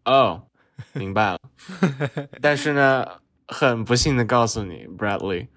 [0.06, 0.48] 哦，
[0.94, 1.40] 明白了。
[2.42, 3.06] 但是呢，
[3.48, 5.50] 很不幸的告诉你，Bradley，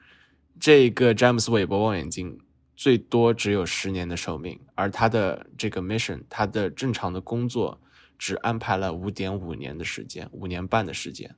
[0.61, 2.39] 这个詹姆斯韦伯望远镜
[2.77, 7.81] 最多只有十年的寿命，而它的这个 mission，它的正常的工作
[8.19, 11.37] 只安排了五点五年的时间，五年半的时间。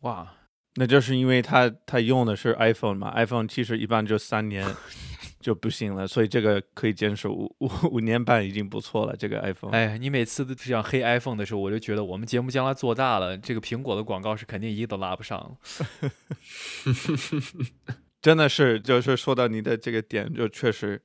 [0.00, 0.34] 哇，
[0.74, 4.66] 那就是因为他他用的是 iPhone 嘛，iPhone 其实一般就三年
[5.40, 9.16] 就不行了，所以这个可以坚持五五五年半已经不错了。
[9.16, 15.56] 这个 iPhone，哎，你每次都这样黑 iPhone 的时候，我就觉得我们节目将来做大了，这个苹果的广告是肯定一个都拉不上。
[18.20, 21.00] 真的是，就是说到你的这个点，就确实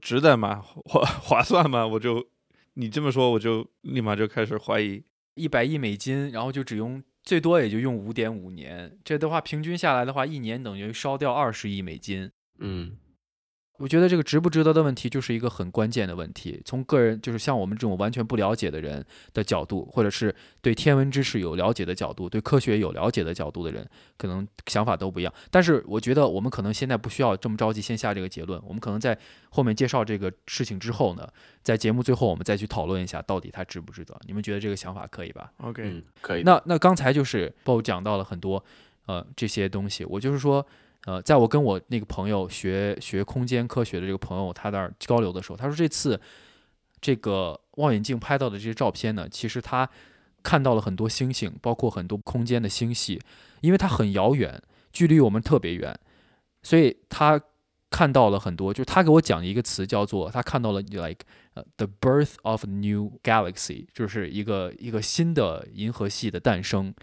[0.00, 0.62] 值得吗？
[0.86, 1.86] 划划算吗？
[1.86, 2.26] 我就
[2.74, 5.02] 你这么说，我就立马就开始怀疑。
[5.34, 12.30] 一百亿美金，然后就只用最多也就用五点五年，这的话平均下来的话，一年等于烧掉二十亿美金。
[12.58, 12.96] 嗯，
[13.78, 16.62] 我觉得这个值不值得的问题，就是一个很关键的问题。
[16.64, 20.32] 从个人，就是像我们这种完全不了解的人的角度，或者是
[20.62, 23.84] 对天文知识有了解的角度，对科学有了解的角度的人，
[24.16, 25.34] 可能想法都不一样。
[25.50, 29.18] 但是我觉得我们可能现在不需要这么着急先下这个结论，我们可能在
[29.50, 31.28] 后面介绍这个事情之后呢，
[31.62, 34.16] 在节目最后我们再去讨论一下到底它值不值得。
[34.26, 36.42] 你们觉得这个想法可以吧？OK，、嗯，可以。
[36.42, 38.64] 那那刚才就是 BO 讲到了很多
[39.06, 40.64] 呃这些东西，我就是说
[41.06, 46.18] 呃，在我跟我那个朋友学学空间科学的这个朋友他那儿交流的时候，他说这次
[47.00, 49.88] 这个望远镜拍到的这些照片呢，其实他
[50.42, 53.20] 看到了很多星星，包括很多空间的星系，
[53.60, 54.62] 因为它很遥远，
[54.92, 55.94] 距离我们特别远，
[56.62, 57.40] 所以他
[57.90, 66.94] 看到了很多，就是他给我讲一个词叫做他看到了 like 呃 the birth of a new galaxy，就是一个一个新的银河系的诞生。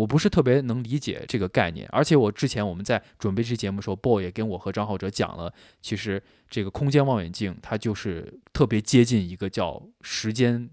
[0.00, 10.70] 我不是特别能理解这个概念，而且我之前我们在准备这节目的时候，Boy 也跟我和张浩哲讲了，其实这个空间望远镜它就是特别接近一个叫时间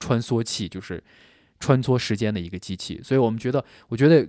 [0.00, 1.02] 穿梭器，就是
[1.60, 4.28] 穿梭时间的一个机器，所以我们觉得，我觉得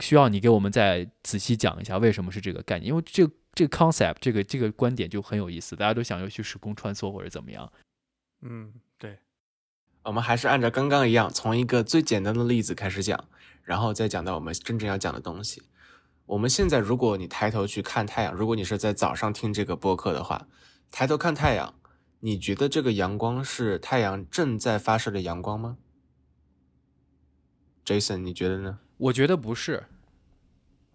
[0.00, 7.70] 需要你给我们再仔细讲一下为什么是这个概念，因为这这个 concept 这个这个观点就很有意思，大家都想要去时空穿梭或者怎么样。
[8.42, 9.18] 嗯，对，
[10.08, 13.22] 我们还是按照刚刚一样，从一个最简单的例子开始讲，
[13.62, 15.62] 然后再讲到我们真正要讲的东西。
[16.24, 20.48] 我们现在，如果你抬头去看太阳，如果你是在早上听这个播客的话，
[20.90, 21.74] 抬头看太阳，
[22.20, 25.76] 你觉得这个阳光是太阳正在发射的阳光吗
[27.84, 28.78] ？Jason，你觉得呢？
[28.96, 29.88] 我觉得不是，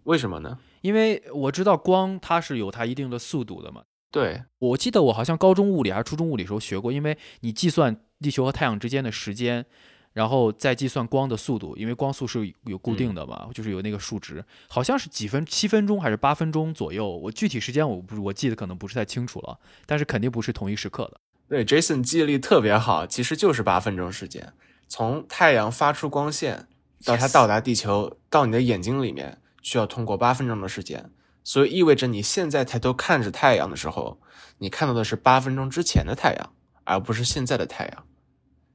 [0.02, 0.58] 为什么呢？
[0.80, 3.84] 因为我知道光它是有它一定的速度的嘛。
[4.10, 9.66] 对，我记得我好像高中物理还是初中物理时候学过，因为你计算地球和太阳之间的时间，
[10.12, 21.20] 然后再计算光的速度，因为光速是有固定的嘛，就是有那个数值，好像是几分七分钟还是八分钟左右，我具体时间我不我记得可能不是太清楚了，但是肯定不是同一时刻的。
[21.48, 24.54] 对，Jason 记忆力特别好，其实就是八分钟时间，
[24.88, 26.68] 从太阳发出光线
[27.04, 31.10] 到它到达地球到你的眼睛里面，需要通过八分钟的时间，
[31.42, 34.20] 所以意味着你现在抬头看着太阳的时候，
[34.58, 36.52] 你看到的是八分钟之前的太阳，
[36.84, 38.06] 而不是现在的太阳。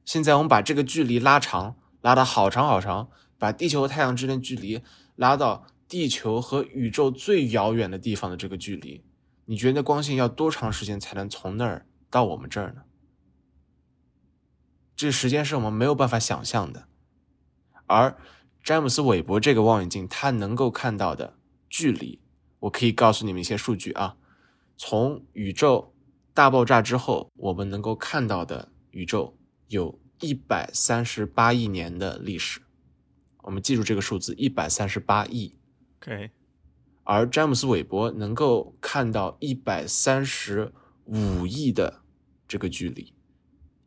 [0.04, 4.82] 现在我们把这个距离拉长，拉到好长好长，把地球和太阳之间的距离
[5.16, 9.04] 拉到地球和宇宙最遥远的地方的这个距离，
[9.46, 12.82] 你觉得光线要多长时间才能从那儿到我们这儿呢？
[14.96, 16.86] 这时间是我们没有办法想象的。
[17.86, 18.16] 而
[18.62, 22.20] 詹姆斯韦伯这个望远镜，它能够看到的距离，
[22.60, 24.16] 我可以告诉你们一些数据啊。
[24.76, 25.94] 从宇宙
[26.32, 29.36] 大爆炸之后，我们能够看到的宇宙
[29.68, 32.60] 有一百三十八亿年的历史。
[33.42, 35.54] 我们记住这个数字，一百三十八亿。
[36.00, 36.30] OK，
[37.04, 40.72] 而詹姆斯韦伯能够看到一百三十
[41.04, 42.02] 五亿的
[42.46, 43.12] 这个距离，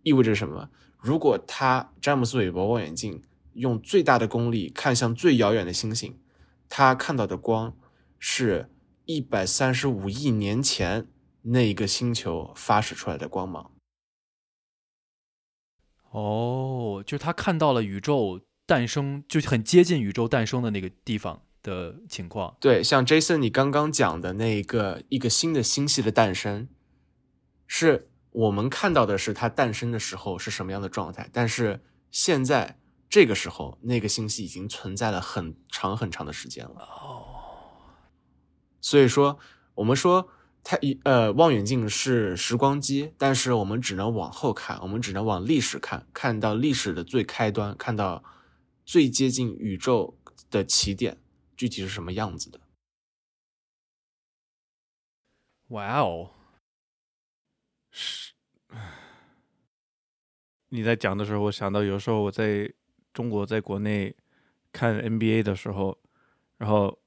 [0.01, 0.69] 意味着什么？
[0.99, 3.21] 如果他詹姆斯韦伯望远镜
[3.53, 6.19] 用最大的功力看向最遥远的星星，
[6.67, 7.75] 他看到的光
[8.19, 8.69] 是
[9.05, 11.07] 一百三十五亿年前
[11.43, 13.71] 那一个星球发射出来的光芒。
[16.11, 22.55] 哦，就他看到了宇宙诞生，就很接近宇宙诞生的那个地方的情况。
[22.59, 26.69] 对，像 Jason 你刚刚讲的那一个一个新的星系的诞生，
[27.65, 32.77] 是我们看到的是它诞生的时候是什么样的状态，但是现在
[33.09, 36.81] 这个时候，那个星系已经存在了很长很长的时间了。
[36.81, 37.25] 哦，
[38.79, 39.39] 所以说，
[39.75, 40.29] 我们说
[40.63, 48.23] 它一呃望远镜是时光机，但是我们只能往后看，我们只能往历史看，看到历史的最开端，看到
[48.85, 50.17] 最接近宇宙
[50.49, 51.17] 的起点，
[51.57, 52.61] 具体是什么样子的。
[55.67, 56.31] 哇哦，
[57.91, 58.33] 是，
[60.69, 62.73] 你在讲的时候，我想到有时候我在
[63.11, 64.15] 中国在国内
[64.71, 65.99] 看 NBA 的时候，
[66.57, 66.99] 然后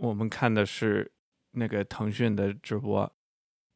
[0.00, 1.12] 我们看的是
[1.54, 3.10] 那个腾讯的直播，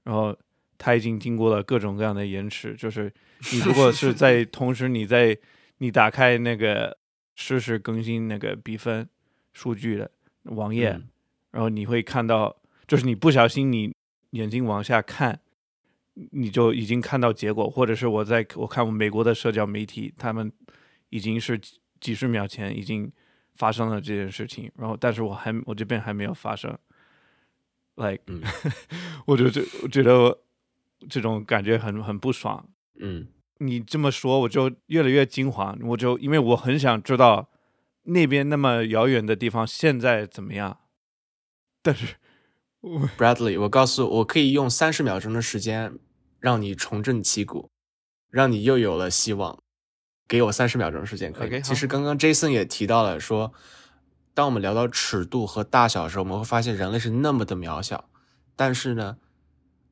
[0.04, 0.36] 然后
[0.76, 3.12] 它已经经过了各种各样的延迟，就是
[3.52, 5.36] 你如果是在 同时你在
[5.78, 6.96] 你打开那个
[7.34, 9.08] 实时更新那个比分
[9.52, 10.10] 数据的
[10.44, 11.08] 网页，嗯
[11.50, 12.54] 然后你会看到，
[12.86, 13.94] 就是你不小心你
[14.30, 15.40] 眼睛往下看，
[16.14, 20.52] 你就已经看到结果，或者是我在我看我美国的社交媒体，他们
[21.08, 23.10] 已经是几几十秒前已经
[23.54, 26.76] 发生了这件事情，然后但是我还我这边还没有发生
[27.98, 28.42] ，like，、嗯
[29.26, 30.38] 我就觉我觉得我
[31.08, 32.66] 这种感觉很很不爽。
[33.00, 37.50] 嗯你这么说，我就越来越惊慌，我就因为我很想知道
[38.04, 40.78] 那边那么遥远的地方现在怎么样，
[41.82, 42.14] 但是
[42.80, 45.98] 我， Bradley，我告诉我可以用三十秒钟的时间
[46.38, 47.68] 让你重振旗鼓，
[48.30, 49.58] 让你又有了希望。
[50.28, 51.60] 给我三十秒钟时间可以。
[51.62, 53.52] 其实刚刚 Jason 也提到了说，
[54.38, 58.08] 当我们聊到尺度和大小的时候，我们会发现人类是那么的渺小。
[58.54, 59.18] 但是呢，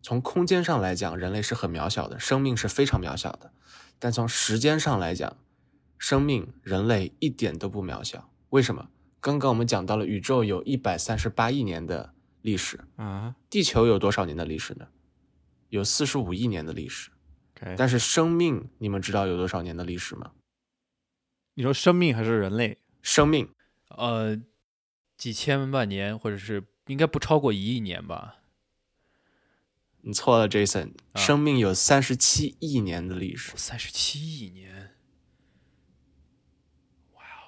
[0.02, 3.50] 从空间上来讲，人类是很渺小的，生命是非常渺小的。
[3.98, 5.36] 但从时间上来讲，
[5.98, 8.30] 生命、人类一点都不渺小。
[8.50, 8.88] 为什么？
[9.20, 14.86] 刚刚我们讲到了宇宙有一百三十八亿年的历史，啊地球有多少年的历史呢？
[15.70, 17.10] 有四十五亿年的历史。
[17.76, 20.30] 但是生命，你们知道有多少年的历史吗？
[21.54, 22.78] 你说生命还是人类？
[23.02, 23.48] 生命
[23.88, 24.40] 呃，
[25.16, 28.36] 几千万年，或者是应该不超过一亿年吧？
[30.02, 30.92] 你错了，Jason。
[31.12, 34.94] 啊生命有三十七亿年的历史，三十七亿年，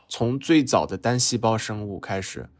[0.09, 2.51] 从最早的单细胞生物开始，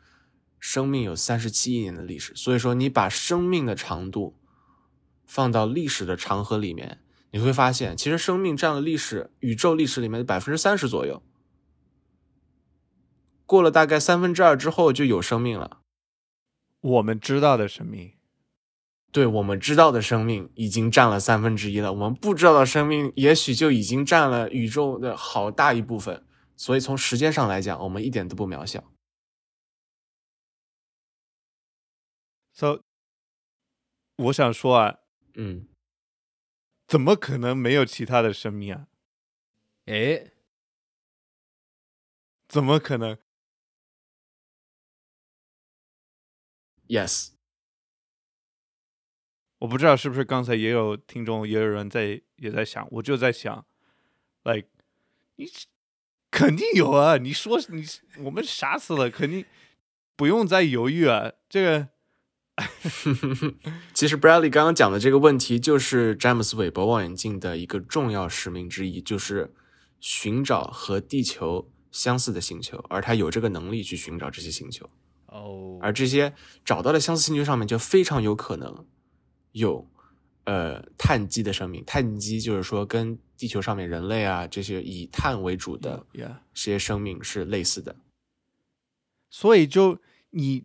[0.61, 2.35] 生命有三十七亿年的历史。
[2.37, 4.39] 所以说，你把生命的长度
[5.25, 11.23] 放到历史的长河里面，你会发现，其实生命占了历史宇宙历史里面的百分之三十左右。
[13.49, 15.81] 过了大概三分之二之后，就有生命了。
[16.83, 18.13] 我们知道的生命，
[19.11, 26.27] 对我们知道的生命已经占了三分之一了，我们不知道的生命也许就已经占了宇宙的好大一部分。
[26.59, 28.85] 所以从时间上来讲，我们一点都不渺小。
[32.53, 32.83] so
[34.17, 34.99] 我想说啊，
[35.37, 35.69] 嗯，
[36.87, 38.89] 怎么可能没有其他的生命啊？
[39.87, 40.33] 哎，
[42.47, 43.17] 怎么可能？
[46.89, 47.29] Yes，
[49.59, 53.67] 我不知道是不是刚才也有听众，也有人在也在想，我就在想
[54.43, 54.69] ，like
[55.37, 55.47] 你
[56.31, 57.19] 肯定有啊！
[57.19, 57.85] 你说你
[58.25, 59.45] 我们傻死了，肯定
[60.17, 61.33] 不用再犹豫啊！
[61.49, 61.89] 这个
[63.93, 69.55] 其实 Bradley 刚刚讲的这个问题，就是詹姆斯韦伯望远镜的一个重要使命之一，就是
[70.01, 74.89] 寻找和地球相似的星球，而他有这个能力去寻找这些星球。
[75.29, 78.87] 哦，而这些找到的相似星球上面就非常有可能
[79.53, 79.87] 有
[80.45, 81.85] 呃碳基的生命。
[81.85, 87.97] 碳基就是说跟地球上面人类啊这些以碳为主的这些生命是类似的。
[89.31, 89.99] 所以就
[90.31, 90.65] 你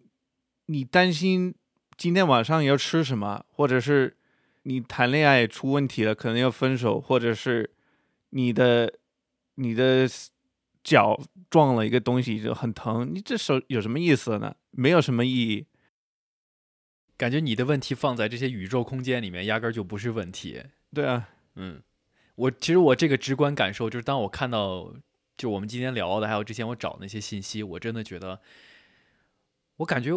[0.65, 1.53] 你担心
[1.97, 4.15] 今天晚上要吃什么，或者是
[4.63, 7.71] 你谈恋爱出问题了，可能要分手，或者是
[8.29, 8.93] 你的
[9.55, 10.07] 你的
[10.83, 11.19] 脚
[11.49, 14.55] 撞了一个东西就很疼，你这手有什么意思呢？
[14.71, 15.67] 没有什么意义。
[17.15, 20.61] 感觉你的问题放在这些宇宙空间里面，压根儿就不是问题。
[20.93, 21.81] 对啊，嗯，
[22.35, 24.93] 我其实我这个直观感受就是，当我看到
[25.37, 28.41] 就我们今天聊的，还有之前我找那些信息，我真的觉得，
[29.77, 30.11] 我感觉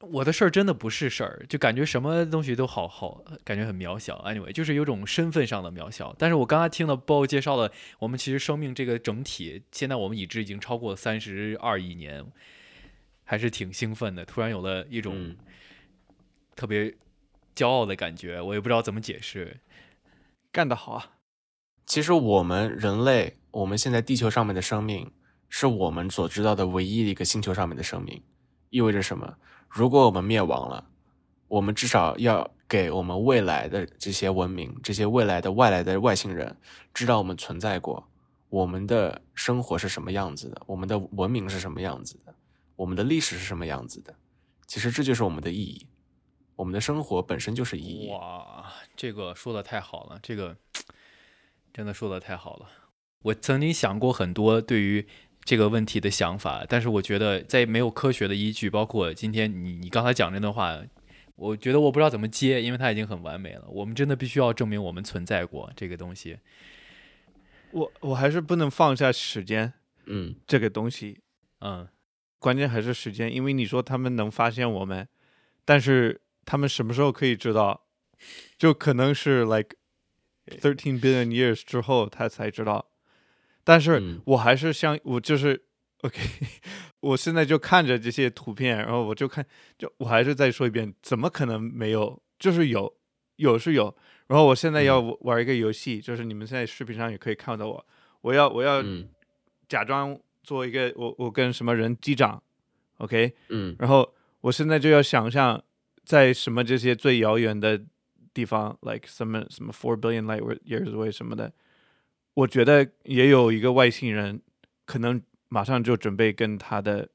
[0.00, 4.18] 我的事儿真的不是事儿，就感觉什么东西都好好，感觉很渺小。
[4.26, 6.14] Anyway，就是有种身份上的渺小。
[6.18, 12.24] 但是我刚才听了 BO 介绍了，我们其实生命这个整体，现在我们已知已经超过三十二亿年，
[13.24, 14.24] 还是挺兴奋的。
[14.26, 15.36] 突然有了一种嗯，
[16.54, 16.94] 特别
[17.54, 19.60] 骄傲的感觉，我也不知道怎么解释。
[20.52, 21.12] 干得好啊！
[21.86, 25.10] 其实我们人类，我们现在地球上面的生命，
[25.48, 28.22] 是我们所知道的唯一一个星球上面的生命。
[28.68, 29.38] 意味着什么？
[29.68, 30.88] 如果我们灭亡了，
[31.48, 36.56] 我们至少要给我们未来的这些文明、这些未来的外来的外星人
[36.92, 38.08] 知道我们存在过，
[38.48, 42.34] 我们的生活是什么样子的，我们的文明是什么样子的，
[42.74, 44.14] 我们的历史是什么样子的。
[44.66, 45.86] 其实这就是我们的意义，
[46.56, 48.10] 我们的生活本身就是意义。
[48.10, 50.56] 哇，这个说的太好了，这个
[51.72, 52.68] 真的说的太好了。
[53.22, 55.06] 我曾经想过很多对于
[55.46, 60.76] 这个问题的想法，但是我觉得在没有科学的依据，包括今天你你刚才讲这段话，
[61.36, 63.64] 我觉得我不知道怎么接，因为它已经很完美了。
[63.68, 66.38] 我们真的必须要证明我们存在过这个东西。
[67.70, 69.72] 我我还是不能放下时间
[70.06, 71.20] 嗯这个东西，
[71.60, 71.86] 嗯，
[72.40, 75.06] 关键还是时间，因为你说他们能发现我们，
[75.64, 77.86] 但是他们什么时候可以知道？
[78.58, 79.76] 就可能是 like
[80.60, 82.90] thirteen billion years 之后他才知道。
[83.66, 85.60] 但是嗯我还是相我就是
[86.02, 86.20] OK，
[87.00, 89.44] 我现在就看着这些图片，然后我就看，
[89.76, 92.22] 就我还是再说一遍，怎么可能没有？
[92.38, 92.94] 就是有，
[93.36, 93.92] 有是有。
[94.28, 97.86] 然后我现在要玩一个游戏，就是你们现在视频上也可以看到我，
[98.20, 99.08] 我要我要嗯
[99.68, 102.40] 假装做一个我我跟什么人击掌
[102.98, 105.60] ，OK，嗯然后我现在就要想象
[106.04, 107.82] 在什么这些最遥远的
[108.32, 111.52] 地方，like 什么什么 four billion light years away 什么的，
[112.36, 114.42] 我觉得也有一个外星人，
[114.84, 117.08] 可能马上就准备跟他的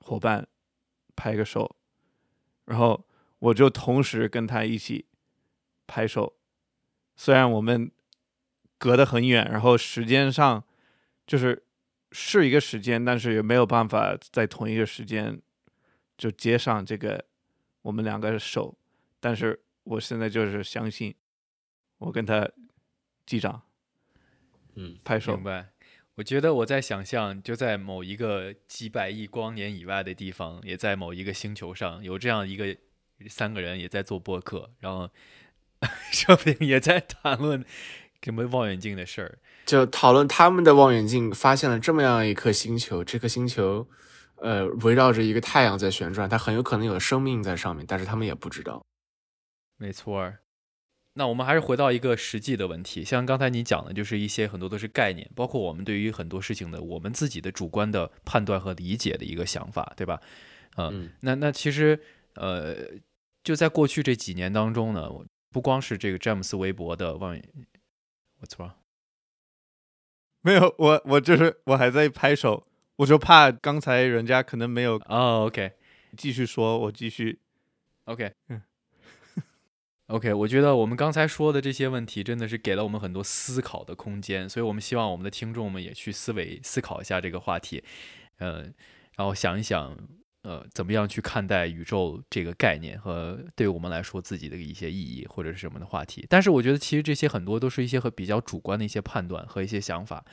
[0.00, 0.46] 伙伴
[1.14, 1.76] 拍个手，
[2.66, 3.06] 然后
[3.38, 5.06] 我就同时跟他一起
[5.86, 6.36] 拍手，
[7.16, 7.90] 虽然我们
[8.76, 10.62] 隔得很远，然后时间上
[11.26, 11.64] 就是
[12.12, 15.40] 是一个时间，但是也没有办法在同一个时间
[16.18, 17.24] 就接上这个
[17.80, 18.76] 我们两个手，
[19.20, 21.14] 但是我现在就是相信，
[21.96, 22.46] 我跟他
[23.24, 23.62] 击掌。
[24.76, 25.70] 嗯拍摄明，白。
[26.14, 32.74] 我觉得我在想象，就在某一个几百亿光年以外的地方，也在某一个星球上，有这样一个
[33.28, 35.10] 三个人也在做播客，然后
[36.10, 37.62] 说不定也在谈论
[38.22, 39.38] 什么望远镜的事儿。
[39.66, 43.86] 就讨论他们的望远镜发现了这么样一颗星球，这颗星球，
[44.36, 48.82] 呃，围绕着一个太阳在旋转，它很有可能有生命在上面，但是他们也不知道。
[49.76, 50.38] 没错儿。
[51.18, 60.20] 那我们还是回到一个实际的问题，像刚才你讲的，就是一些很多都是概念，包括我们对于很多事情的我们自己的主观的判断和理解的一个想法，对吧？
[60.76, 61.98] 呃、嗯那那其实
[62.34, 62.76] 呃，
[63.42, 65.10] 就在过去这几年当中呢，
[65.50, 67.42] 不光是这个詹姆斯·韦伯的望远
[68.40, 68.72] ，What's wrong？
[70.42, 75.72] 没有我我就是我还在拍手，我就怕刚才人家可能没有哦，OK，
[76.14, 77.40] 继续说，我继续
[78.04, 78.60] OK，嗯
[80.08, 87.82] OK，我觉得我们刚才说的这些问题真的是给了我们很多思考的空间，所以我们希望我们的听众们也去思维思考一下这个话题，
[88.38, 88.62] 呃，
[89.16, 89.98] 然后想一想，
[90.42, 96.24] 呃，怎么样去看待宇宙这个概念和对我们来说自己的一些意义或者是什么的话题。
[96.30, 100.24] 但是我觉得其实这些很多都是一些和比较主观的一些判断和一些想法，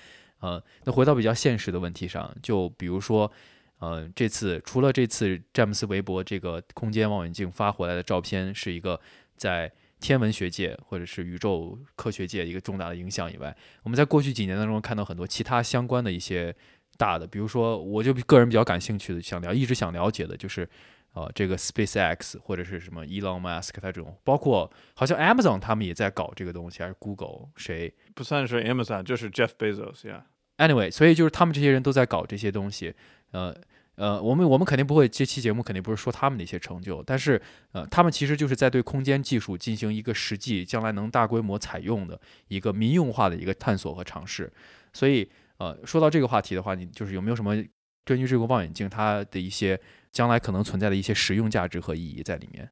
[0.41, 3.31] 呃，那回到比较现实的问题上，就比如说。
[3.79, 8.97] 呃，这次除了这次詹姆斯·韦伯这个空间望远镜发回来的照片是一个
[9.35, 16.55] 在天文学界或者是宇宙科学界一个重大的影响以外，我们在过去几年当中看到很多其他相关的一些
[16.97, 20.69] 大的，比如说我就个人比较感兴趣的，想了一直想了解的就是。
[21.15, 30.25] 呃，这个 SpaceX 或者是什么 Elon Musk 他这种，包括好像 Amazon 他们也在搞这个东西，还是 Google 谁不算是 Amazon，就是 Jeff Bezos 呀。
[30.57, 32.95] Anyway，所以就是他们这些人都在搞这些东西，
[33.29, 33.55] 呃
[33.95, 37.41] 呃，我们我们肯定不会这期节目肯定不是说他们的一些成就，但是
[37.73, 44.51] 呃，他们其实就是在对空间技术进行一个实际将来能大规模采用的一个民用化的一个探索和尝试。
[44.93, 47.55] 所以呃，说到这个话题的话，你就是有没有什么
[48.03, 49.79] 根据这个望远镜它的一些
[50.11, 52.69] 将来可能存在的一些实用价值和意义在里面？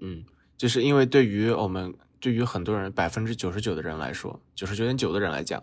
[0.00, 0.24] 嗯，
[0.56, 5.62] 就是因为对于我们，对于很多人，百分之九十九的人来说，九十九点九的人来讲，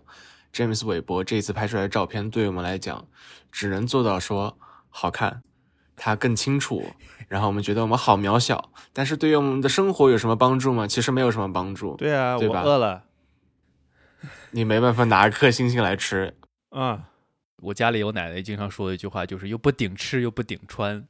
[0.52, 3.08] 詹姆斯·韦伯这次拍出来的照片，对于我们来讲，
[3.52, 4.58] 只能做到说
[4.90, 5.44] 好看，
[5.96, 6.84] 它更清楚，
[7.28, 10.88] 然后我们觉得我们好渺小，但是对于我们的生活有什么帮助吗？
[10.88, 11.96] 其实没有什么帮助。
[11.98, 13.04] 对啊，我对吧饿了。
[14.52, 16.36] 你没办法拿一颗星星来吃。
[16.72, 17.02] 嗯，
[17.62, 21.08] 我家里有奶奶经常说的一句话，就是又不顶吃又不顶穿。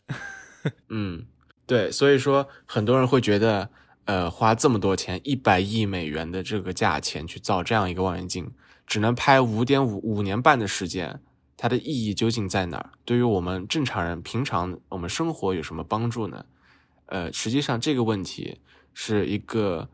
[0.89, 1.25] 嗯，
[1.65, 3.69] 对，所以说很多人会觉得，
[4.05, 8.51] 呃，花这么多钱，一百亿美元的这个价钱去造这样一个望远镜，
[8.89, 11.21] 只能拍五点五五年半的时间，
[11.55, 12.91] 它的意义究竟在哪儿？
[13.05, 16.45] 对于我们正常人，平常我们生活有什么帮助呢？
[17.05, 18.59] 呃，实际上这个问题
[18.93, 19.87] 是一个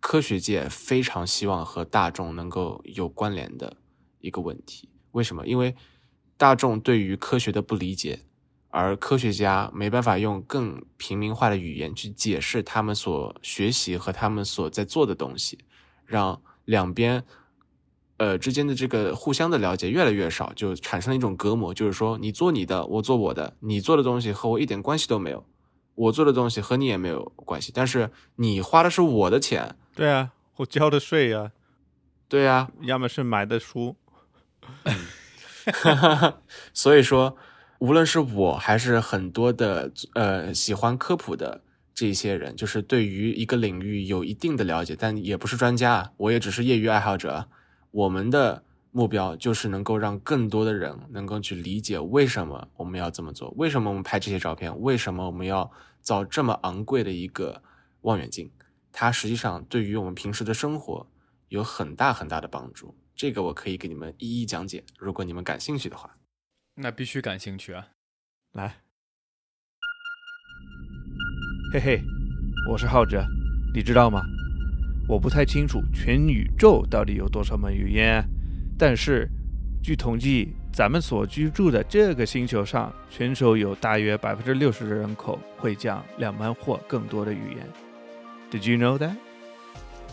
[0.00, 3.78] 科学界非常希望和大众能够有关联的
[4.20, 4.90] 一个问题。
[5.12, 5.46] 为什么？
[5.46, 5.74] 因为
[6.36, 8.26] 大众对于科学的不理解。
[8.76, 15.60] 而科学家没办法用更平民化的语言去解释他们所学习和他们所在做的东西，
[16.04, 17.22] 让两边
[18.16, 25.44] 呃之间的这个互相的了解越来越少，就产生了一种隔膜，就是说你做你的，我做我的，你做的东西和我一点关系都没有，
[25.94, 31.50] 我做的东西和你也没有关系，但是你花的是我的钱，对啊，我交的税啊，
[32.28, 33.96] 对呀、要么是买的书，
[36.72, 37.36] 所以说，
[37.78, 41.62] 无论是我还是很多的呃喜欢科普的
[41.94, 47.48] 这些人，就是对于一个领域有一定的了解，但也不是专家啊，我也只是业余爱好者啊。
[47.94, 55.70] 我们的目标就是能够让更多的人能够去理解为什么我们要这么做，为什么我们拍这些照片，为什么我们要
[56.00, 57.62] 造这么昂贵的一个
[58.00, 58.50] 望远镜。
[58.90, 61.06] 它实际上对于我们平时的生活
[61.50, 62.96] 有很大很大的帮助。
[63.14, 66.16] 这个我可以给你们一一讲解，如果你们感兴趣的话。
[66.74, 67.86] 那必须感兴趣啊！
[68.54, 68.82] 来，
[71.72, 72.02] 嘿嘿，
[72.72, 73.24] 我是浩哲，
[73.72, 74.20] 你知道吗？
[75.06, 78.24] 我不太清楚全宇宙到底有多少门语言，
[78.78, 79.28] 但是
[79.82, 87.68] 据统计，咱们所居住的这个星球上，全球有大约百分之六十的人口会讲两门或更多的语言。
[88.50, 89.14] Did you know that？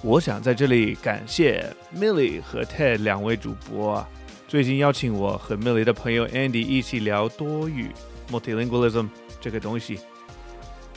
[0.04, 1.66] 我想在这里感谢
[1.96, 4.06] Millie 和 Ted 两位主播，
[4.48, 7.92] 最近邀请我和 Millie 的朋友 Andy 一起聊多语
[8.30, 9.08] （multilingualism）
[9.39, 10.00] 这个东西。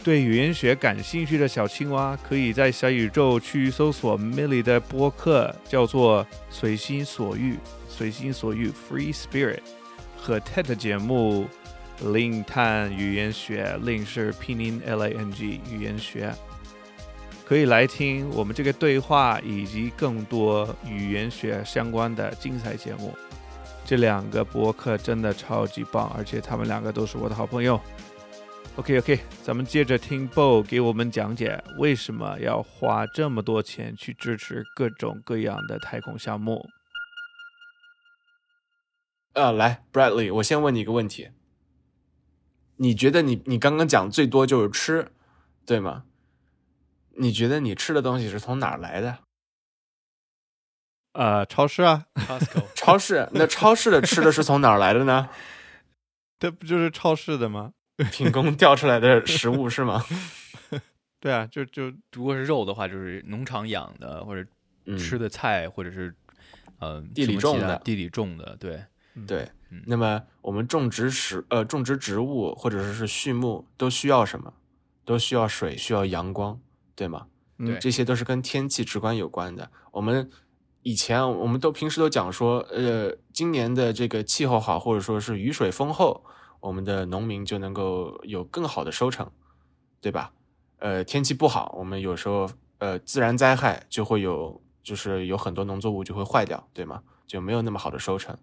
[0.04, 9.60] 对语言学感兴趣的小青蛙，可以在小宇宙去搜索 Millie 的播客，叫做“随心所欲”，随心所欲 （Free Spirit）
[10.14, 11.46] 和 TED 节目
[12.04, 16.34] “Lin 探语言学 ”，，Lin 是拼音 L A N G 语言学。
[17.46, 23.14] 可以来听我们这个对话以及更多语言学相关的精彩节目。
[23.86, 27.80] 这两个播客真的超级棒，而且他们两个都是我的好朋友。
[28.76, 36.68] OK OK，咱们接着听 Bo 给我们讲解为什么要花这么多钱去支持各种各样的太空项目。
[39.34, 41.30] 呃，来，Bradley，我先问你一个问题，
[42.76, 45.12] 你觉得你你刚刚讲最多就是吃，
[45.64, 46.04] 对吗？
[47.16, 49.20] 你觉得你吃的东西是从哪儿来的？
[51.12, 53.28] 呃，超市啊，Costco 超市？
[53.32, 55.30] 那超市的吃的是从哪儿来的呢？
[56.40, 57.72] 这不就是超市的吗？
[58.10, 60.02] 品工掉出来的食物是吗？
[61.20, 64.48] 对啊，就就如果是肉的话，就是农场养的，或者
[64.86, 66.14] 嗯，吃的菜，或者是
[66.80, 68.84] 呃地里种的地里种的，对，
[69.26, 69.82] 对嗯。
[69.86, 74.52] 那么我们种植食呃种植植物或者说是畜牧都需要什么？
[75.04, 76.60] 都需要水，需要阳光，
[76.94, 77.26] 对吗？
[77.58, 79.70] 嗯对这些都是跟天气直观有关的。
[79.92, 80.28] 我们
[80.82, 86.24] 以前我们都平时都讲说，呃，今年的这个气候好，或者说是雨水丰厚，
[86.64, 89.30] 我们的农民就能够有更好的收成，
[90.00, 90.32] 对吧？
[90.78, 92.48] 呃，天气不好，我们有时候
[92.78, 97.02] 呃自然灾害就会有，就是有很多农作物就会坏掉，对吗？
[97.26, 98.34] 就没有那么好的收成。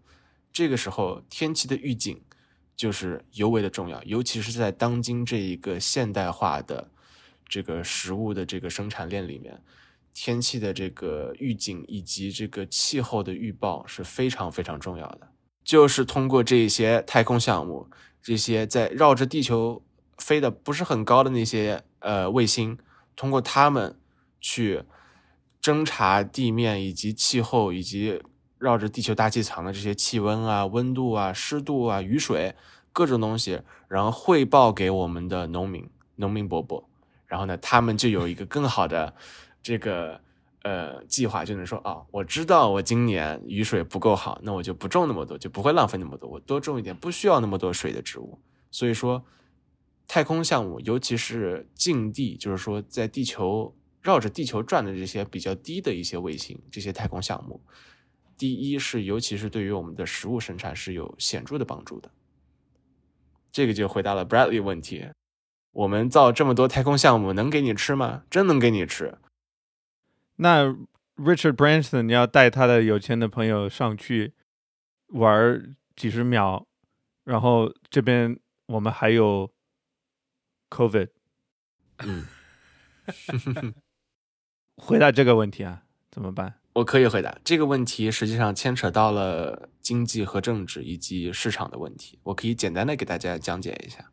[0.53, 2.22] 这个时候，天气的预警
[2.76, 6.91] 就是尤为的重要，尤其是在当今这一个现代化的
[7.49, 9.59] 这个食物的这个生产链里面，
[10.13, 15.30] 天气的这个预警以及这个气候的预报是非常非常重要的。
[15.63, 17.88] 就是通过这些太空项目，
[18.22, 19.82] 这些在绕着地球
[20.17, 22.78] 飞的不是很高的那些呃卫星，
[23.15, 23.97] 通过它们
[24.39, 24.84] 去
[25.61, 28.22] 侦察地面以及气候以及
[28.57, 32.55] 绕着地球大气层的这些气温啊、温度啊、湿度啊、雨水
[32.93, 36.88] 各种东西，然后汇报给我们的农民、农民伯伯，
[37.26, 39.15] 然后呢，他们就有一个更好的
[39.63, 40.22] 这个
[40.64, 48.39] 呃计划，就能说啊，我知道我今年雨水不够好，那我就不种那么多，就不会浪费那么多，我多种一点不需要那么多水的植物。
[48.70, 49.26] 所以说，
[50.07, 57.62] 太空项目，尤其是近地，就是说在地球绕着地球转的这些比较低的一些卫星，这些太空项目，
[58.38, 62.12] 第一是尤其是对于我们的食物生产是有显著的帮助的。
[63.51, 65.09] 这个就回答了 Bradley 问题。
[65.74, 68.24] 我们造这么多太空项目，能给你吃吗？
[68.30, 69.18] 真能给你吃。
[70.42, 70.66] 那
[71.18, 74.34] Richard Branson 要带他的有钱的朋友上去
[75.10, 76.66] 玩几十秒，
[77.24, 79.52] 然后这边我们还有
[80.72, 81.10] COVID，
[82.00, 82.26] 嗯，
[84.78, 86.56] 回答这个问题啊，怎么办？
[86.74, 92.18] 我可以回答这个问题，实际上牵扯到了经济和政治以及市场的问题。
[92.24, 94.10] 我可以简单的给大家讲解一下。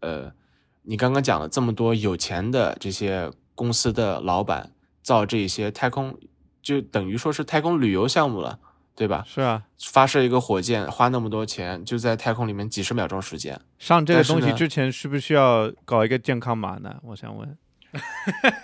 [0.00, 0.34] 呃，
[0.82, 4.72] 你刚刚讲了这么多有钱的这些公司的老板
[5.04, 6.18] 造这些太空，
[6.60, 8.58] 就等于说是太空旅游项目了，
[8.96, 9.22] 对吧？
[9.28, 13.60] 是啊，发射一个火箭花那么多钱，就在太空里面几十秒钟时间。
[13.78, 16.96] 上这个东西之前是不是需要搞一个健康码呢？
[17.04, 17.56] 我想问。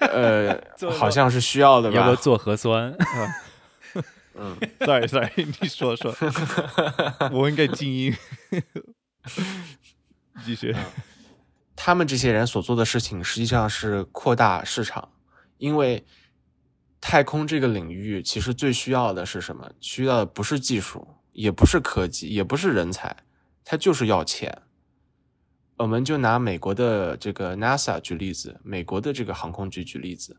[0.01, 1.97] 呃 做，好像是需要的吧？
[1.97, 2.93] 要不要做核酸？
[4.35, 6.13] 嗯， sorry sorry，你说说，
[7.31, 8.13] 我应该静音。
[10.45, 10.75] 继续。
[11.77, 15.11] 他们这些人所做的事情实际上是扩大市场，
[15.59, 16.05] 因为
[17.01, 19.73] 太空这个领域其实最需要的是什么？
[19.81, 23.17] 需要的不是技术，也不是科技，也不是人才，
[23.65, 24.63] 它就是要钱。
[25.79, 30.37] 我们就拿美国的这个 NASA 举例子，美国的这个航空局举例子，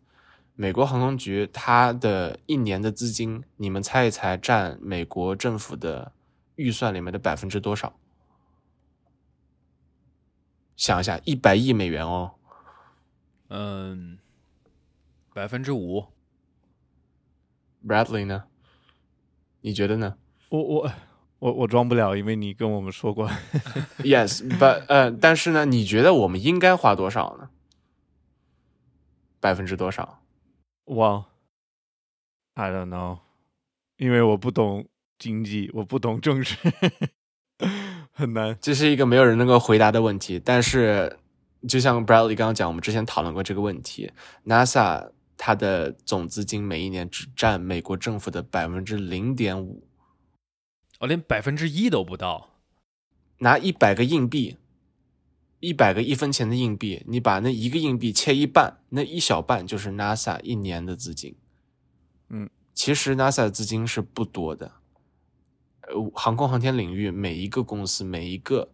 [0.56, 6.12] 美国航空局它的一年的资金，你们猜一猜占美国政府的
[6.58, 7.98] 预算里面的百分之多少？
[10.76, 12.36] 想一下，一百亿美元哦。
[13.50, 14.20] 嗯，
[15.34, 16.06] 百分之五。
[17.86, 18.44] Bradley 呢？
[19.62, 20.16] 你觉得呢
[20.50, 20.92] 我我
[21.40, 23.30] 我我装不了，因为你跟我们说过。
[24.04, 27.50] Yes，but 呃，但是呢，你觉得我们应该花多少呢？
[29.40, 30.24] 百分之多少？
[30.86, 31.26] 哇
[32.54, 33.20] ，I don't know，
[33.98, 36.56] 因为我不懂经济，我不懂政治，
[38.12, 38.58] 很难。
[38.62, 40.40] 这是一个没有人能够回答的问题。
[40.40, 41.18] 但是，
[41.68, 44.12] 就像 Bradley 刚刚讲，我们之前讨论过这个问题
[44.46, 45.12] ，NASA
[45.44, 49.88] 它的总资金每一年只占美国政府的百分之零点五。
[51.00, 52.60] 哦，连百分之一都不到。
[53.40, 54.58] 拿一百个硬币，
[55.60, 61.36] 一百个一分钱的硬币，你把那一个硬币切一半，那一小半就是 NASA 一年的资金。
[62.30, 64.74] 嗯，其实 NASA 的资金是不多的。
[65.88, 68.70] 呃，航空航天领域每一个公司，每一个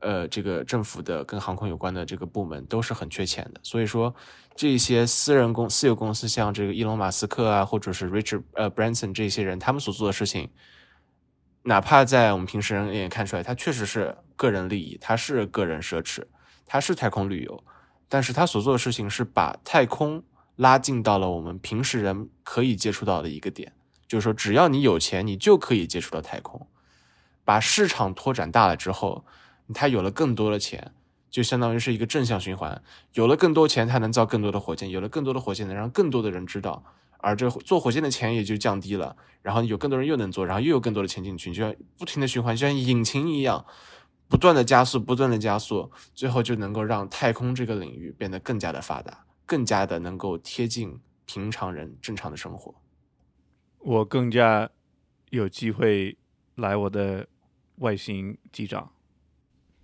[0.00, 3.60] 呃这个政府的跟航空有关的这个部门都是很缺钱的。
[3.62, 4.14] 所以说，
[4.54, 10.50] 这些私人公私有公司，像这个伊隆马斯克啊，或者是 Richard 呃 Branson 这些人，他们所做的事情，
[11.62, 16.22] 哪怕在我们平时人眼看出来，他确实是个人利益，他是个人奢侈，
[16.66, 17.64] 他是太空旅游，
[18.08, 20.22] 但是他所做的事情是把太空
[20.56, 23.72] 拉近到了我们平时人可以接触到的一个点，
[24.06, 26.66] 就是说，只要你有钱，你就可以接触到太空。
[27.44, 29.24] 把市场拓展大了之后，
[29.74, 30.92] 他有了更多的钱，
[31.30, 32.82] 就相当于是一个正向循环。
[33.14, 36.84] 有了更多钱，他能造更多的火箭，有了更多的火箭，能让更多的人知道，
[37.18, 39.16] 而这做火箭的钱也就降低了。
[39.42, 43.64] 然后有更多人又能做，然后又有更多的钱进去，就像不停的循环，就像引擎一样，
[44.28, 52.74] 不断的加速，不断的加速，最后就能够让太空这个领域变得更加的发达，更加的能够贴近平常人正常的生活。
[53.78, 54.68] 我更加
[55.30, 56.18] 有机会
[56.56, 57.28] 来我的
[57.76, 58.90] 外星机长。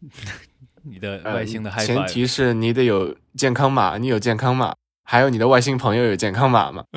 [0.84, 4.74] 你的呃外星的 HiFi，、前提是你得有健康码，你有健康码，
[5.04, 6.84] 还有你的外星朋友有健康码吗？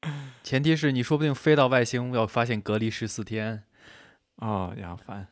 [0.42, 3.64] 前提是你说不定飞到外星要发现隔离十四天。
[4.36, 5.26] 哦，杨帆，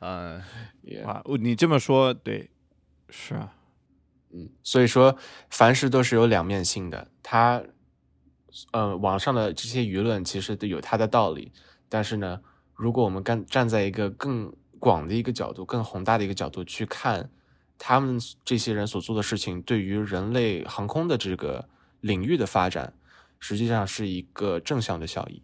[0.00, 0.42] 嗯，
[0.82, 2.50] 也哇，我你这么说，对，
[3.10, 3.52] 是啊，
[4.32, 5.16] 嗯，所以说
[5.50, 7.08] 凡事都是有两面性的。
[7.22, 7.62] 它，
[8.72, 11.52] 呃，网上的这些舆论其实都有它的道理，
[11.90, 12.40] 但是呢，
[12.74, 17.30] 如果我们干站在一个更广的一个角度、更宏大的一个角度去看
[17.78, 21.68] 他们这些人所做的事情，对于人类航空的这个
[22.00, 22.92] 领域的发展，
[23.38, 25.42] 实际上是一个正向的效益。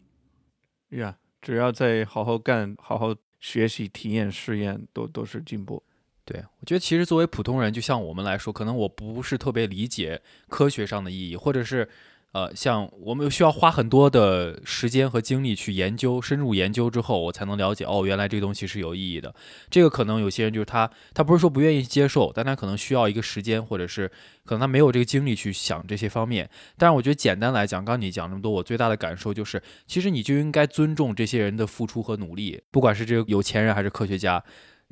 [0.97, 5.82] 呀、只要再好好干，好好学习、体验、试验，都都是进步。
[6.24, 11.89] 对，我觉得其实作为普通人，就像我们来说，可能我不是特别理解科学上的意义，或者是
[12.37, 19.34] 呃，像我们需要花很多的时间和精力去研究，深入研究之后，我才能了解哦，原来这个东西是有意义的。
[19.70, 24.07] 这个可能有些人就是他，他不是说不愿意接受，但他可能需要一个时间，或者是
[24.45, 26.47] 可能他没有这个精力去想这些方面。
[26.76, 34.45] 但是我觉得简单来讲，刚你讲那么多，我最大的感受就是，其实你就应该尊重这些人的付出和努力，不管是这个有钱人还是科学家。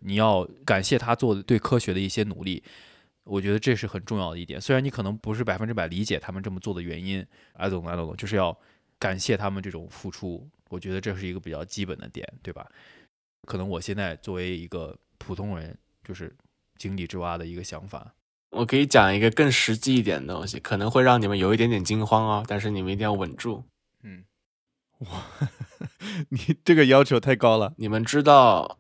[0.07, 2.63] 你要感谢他做的对科学的一些努力，
[3.25, 4.61] 我觉得这是很重要的一点。
[4.61, 8.57] 虽然你可能不是百分之百理解他们这么做的原因，I don't I don't know，就是要
[8.99, 10.49] 感谢他们这种付出。
[10.71, 12.67] 我觉得这是一个比较基本的点，对吧？
[13.47, 16.35] 可能我现在作为一个普通人，就是
[16.79, 18.15] 井底之蛙的一个想法。
[18.51, 23.65] 我可以讲一个更实际一点的东西，可能会让你们有一点点惊慌哦，但是你们一定要稳住。
[24.03, 24.25] 嗯，
[25.01, 25.27] 哇
[26.31, 27.75] 你这个要求太高了。
[27.79, 28.79] 你们知道，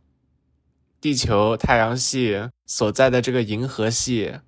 [1.04, 4.40] 地球、太阳系所在的这个银河系，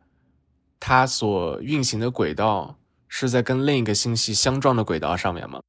[0.81, 2.79] 它所运行的轨道
[3.09, 5.61] 是在跟另一个星系相撞的轨道上面吗？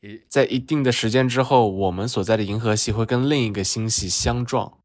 [0.00, 4.78] 也在一定的时间之后，我们所在的银河系会跟另一个星系相撞。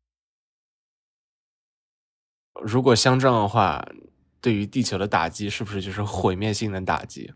[2.62, 3.88] 如果相撞的话，
[4.42, 7.34] 对于地球的打击是不是就是毁灭性的打击？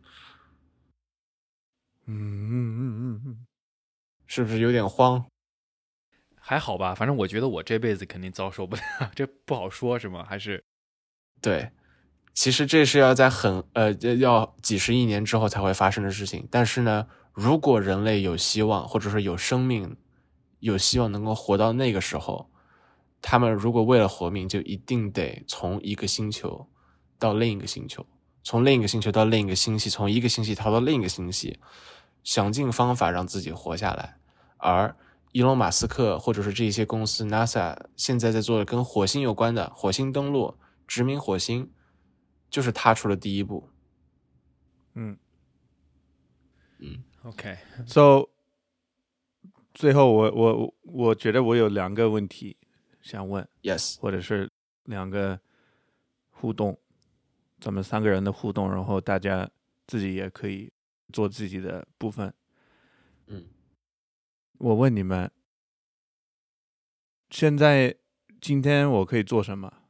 [2.05, 3.44] 嗯嗯嗯嗯嗯，
[4.27, 5.25] 是不是有点慌？
[6.37, 8.81] 还好吧，反正我觉得我这辈子肯定遭受不了，
[9.15, 10.23] 这不好说，是吗？
[10.29, 10.63] 还是
[11.41, 11.71] 对，
[12.33, 16.47] 其实这是要在很呃要几十亿年之后才会发生的事情。
[16.51, 19.97] 但是呢，如果人类有希望，或者说有生命，
[20.59, 22.51] 有希望能够活到那个时候，
[23.21, 26.67] 他们如果为了活命，就一定得从一个星球
[27.17, 28.05] 到另一个星球，
[28.43, 31.59] 从另一个星球到另一个星系，从一个星系逃到另一个星系，
[32.25, 34.17] 想尽方法让自己活下来。
[34.57, 34.93] 而
[35.31, 40.57] 伊隆马斯克或者是这些公司，NASA 现在在做的跟火星有关的火星登陆、
[40.87, 41.71] 殖民火星，
[42.49, 43.69] 就是踏出了第一步。
[44.93, 45.17] 嗯
[46.79, 48.29] 嗯 OK？，so
[49.73, 52.57] 最后我我我觉得我有两个问题
[53.01, 54.51] 想问，，Yes，或者是
[54.85, 55.39] 两个
[56.29, 56.79] 互动，
[57.59, 59.49] 咱们三个人的互动，然后大家
[59.85, 60.71] 自己也可以
[61.11, 62.33] 做自己的部分。
[63.27, 63.49] 嗯，
[64.59, 65.31] 我问你们，
[67.29, 67.97] 现在
[68.39, 69.81] 今天我可以做什么？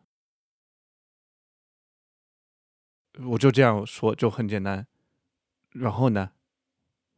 [3.27, 4.87] 我就这样说，就很简单。
[5.71, 6.31] 然后呢，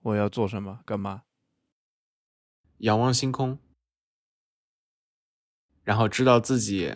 [0.02, 0.82] 我要做什么？
[0.86, 1.24] 干嘛？
[2.80, 3.58] 仰望星空，
[5.84, 6.96] 然后知道自己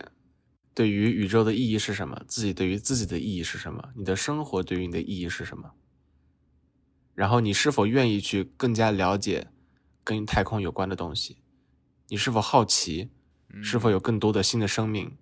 [0.72, 5.74] 对于宇宙的意义是什么，自己对于自己的意义是什么，你的生活对于你的意义是什么，
[7.22, 9.46] 然后你是否愿意去更加了解
[10.02, 11.38] 跟太空有关的东西？
[12.08, 13.12] 你是否好奇？
[13.62, 15.16] 是否有更多的新的生命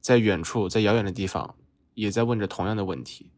[0.00, 1.58] 在远处，在遥远的地方
[1.92, 3.30] 也在问着同样的问题？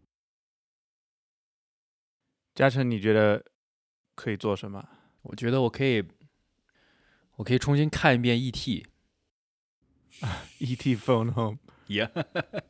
[2.55, 3.45] 嘉诚，你觉得
[4.15, 4.89] 可以做什么？
[5.23, 6.05] 我觉得我可以，
[7.39, 8.87] 我可以重新看一遍 E E.T.
[10.59, 10.97] E.T.
[10.97, 12.09] Phone Home 也，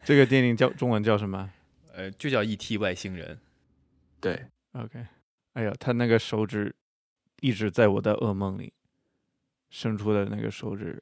[0.02, 1.52] 这个电影叫中文叫什么
[1.92, 2.78] 呃，就叫 E.T.
[2.78, 3.38] 外星人。
[4.18, 5.06] 对，？OK，
[5.54, 6.74] 哎呀，他那个手指
[7.40, 8.72] 一直在我的噩梦里，
[9.70, 11.00] 伸出的那个手指，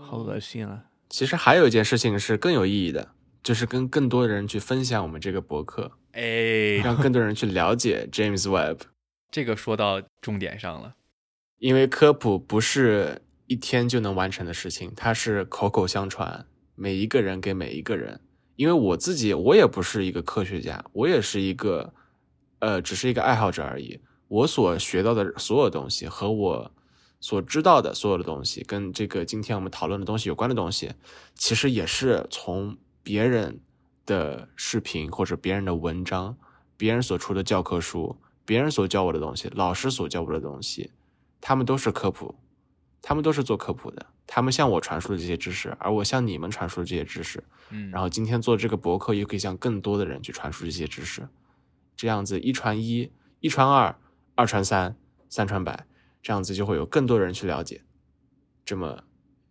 [0.00, 0.86] 好恶心啊！
[1.08, 8.80] 其实还有一件事情是更有意义的，就是跟更多的人去分享我们这个博客，哎，让更多人去了解 James Webb。
[9.30, 10.96] 这个说到重点上了。
[11.58, 18.20] 因为科普不是一天就能完成的事情，它是口口相传，每一个人给每一个人。
[18.56, 21.92] 因为我自己，我也不是一个科学家，我也是一个，
[22.58, 24.00] 呃，只是一个爱好者而已。
[24.28, 26.70] 我所学到的所有东西和我
[27.20, 30.92] 所知道的所有的东西，跟这个今天我们讨论的东西有关的东西，
[31.34, 33.60] 其实也是从别人
[34.06, 36.36] 的视频或者别人的文章、
[36.76, 40.90] 别人所出的教科书、别人所教我的东西、老师所教我的东西。
[41.40, 42.34] 他们都是科普，
[43.02, 51.28] 他们都是做科普的，他们向我传输的这些知识，而我向你们传输的这些知识，嗯，然后今天做这个博客，又可以向更多的人去传输这些知识，
[51.96, 53.98] 这样子一传一，一传二，
[54.36, 54.96] 二传三，
[55.28, 55.86] 三传百，
[56.22, 57.82] 这样子就会有更多人去了解
[58.64, 59.02] 这么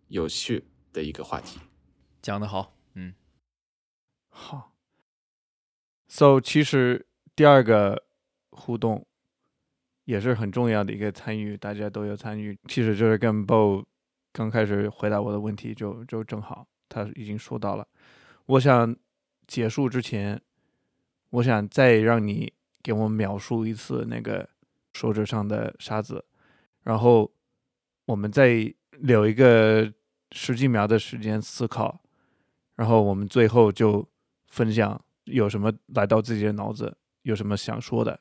[0.08, 1.60] 有趣的一个话题。
[2.22, 3.14] 讲得好，嗯，
[4.30, 4.72] 好
[6.08, 8.06] ，so 其实第二个
[8.50, 9.06] 互动
[10.04, 12.58] 也是很重要的一个参与，大家都有参与。
[12.68, 13.84] 其实就是跟 Bo
[14.32, 17.86] 刚开始回答我的问题就就正好，他已经说到了。
[18.46, 18.94] 我想
[19.46, 20.40] 结束之前，
[21.30, 24.48] 我想再让你给我描述一次那个
[24.92, 26.24] 手指上的沙子，
[26.82, 27.30] 然后
[28.06, 29.92] 我们再留一个
[30.32, 32.02] 十几秒的时间思考，
[32.74, 34.06] 然后我们最后就
[34.46, 38.18] 分享有什么来到自己的脑子，有什么想说的，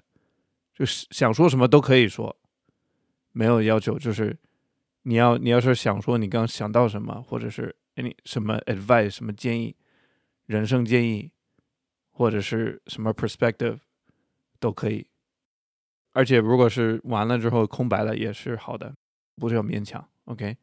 [0.74, 2.36] 就是想说什么都可以说，
[3.32, 4.38] 没有要求，就是
[5.04, 9.76] 你要你要是想说你刚想到什么，或者是 any 什么 advice 什么建议，
[10.46, 11.32] 人生建议，
[12.12, 13.80] 或者是什么 perspective
[14.60, 15.08] 都可以。
[16.14, 18.96] 而且如果是完了之后空白了也是好的，
[19.36, 20.08] 不是要勉强。
[20.26, 20.58] OK，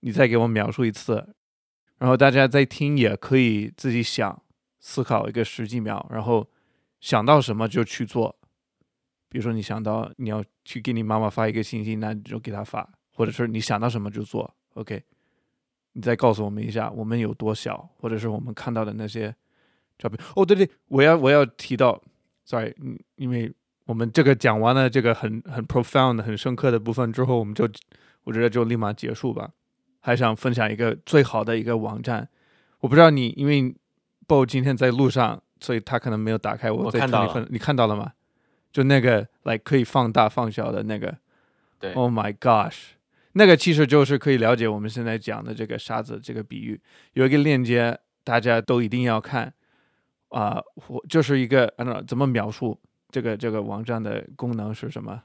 [0.00, 1.34] 你再给我描述一次，
[1.98, 4.42] 然后大家在听也可以自己想
[4.80, 6.48] 思考一个十几秒，然后
[7.00, 8.38] 想到什么就去做。
[9.34, 14.48] 比如说你想到你要去给你妈妈发一个信息，那你就给她发，或者是你想到什么就做。
[14.74, 15.02] OK，
[15.94, 19.34] 你再告诉我们一下我们有多小，或者是我们看到的那些
[19.98, 20.24] 照片。
[20.36, 22.00] 哦，对对，我要我要提到
[22.44, 23.52] ，sorry，嗯，因为
[23.86, 27.68] 我们这个讲完了这个很很 profound 很深刻的部分之后，我们就
[28.22, 29.50] 我觉得就立马结束吧。
[29.98, 32.28] 还想分享一个最好的一个网站，
[32.78, 33.74] 我不知道你，因为
[34.28, 36.70] Bo 今天在路上，所以他可能没有打开。
[36.70, 38.12] 我我看到你看到了吗？
[38.74, 41.16] 就那个 like 可以放大放小的那个
[41.78, 42.78] 对，，Oh my gosh，
[43.34, 46.80] 那个其实就是可以了解我们现在讲的这个沙子这个比喻。
[47.12, 49.54] 有一个链接，大家都一定要看
[50.30, 55.22] 啊、我就是一个按照怎么描述，这个这个网站的功能是什么？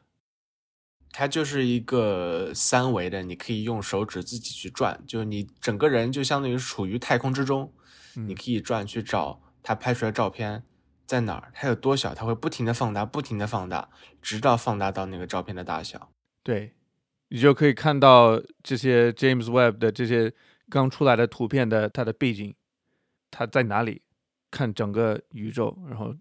[1.12, 7.74] 它就是一个三维的，你可以用手指自己去转，就是你整个人就相当于处于太空之中，
[8.14, 10.62] 你可以转去找它拍出来的照片
[11.10, 13.90] 在哪儿，它有多小，它会不停的放大，不停的放大，
[14.22, 16.12] 直到放大到那个照片的大小。
[16.44, 16.76] 对，
[17.30, 20.32] 你就可以看到这些 James Webb 的这些
[20.70, 22.56] 刚出来的图片的它的背景，
[23.32, 24.04] 它在哪里？
[24.52, 26.16] 看整个宇宙，然后，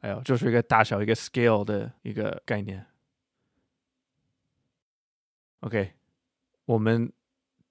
[0.00, 2.84] 哎呦，就是一个大小一个 scale 的一个概念。
[5.60, 5.94] OK，
[6.66, 7.10] 我们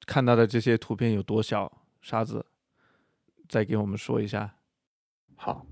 [0.08, 1.86] 看到的这些图片有多小？
[2.02, 2.48] 沙子，
[3.48, 4.56] 再给我们说一下。
[5.36, 5.68] 好，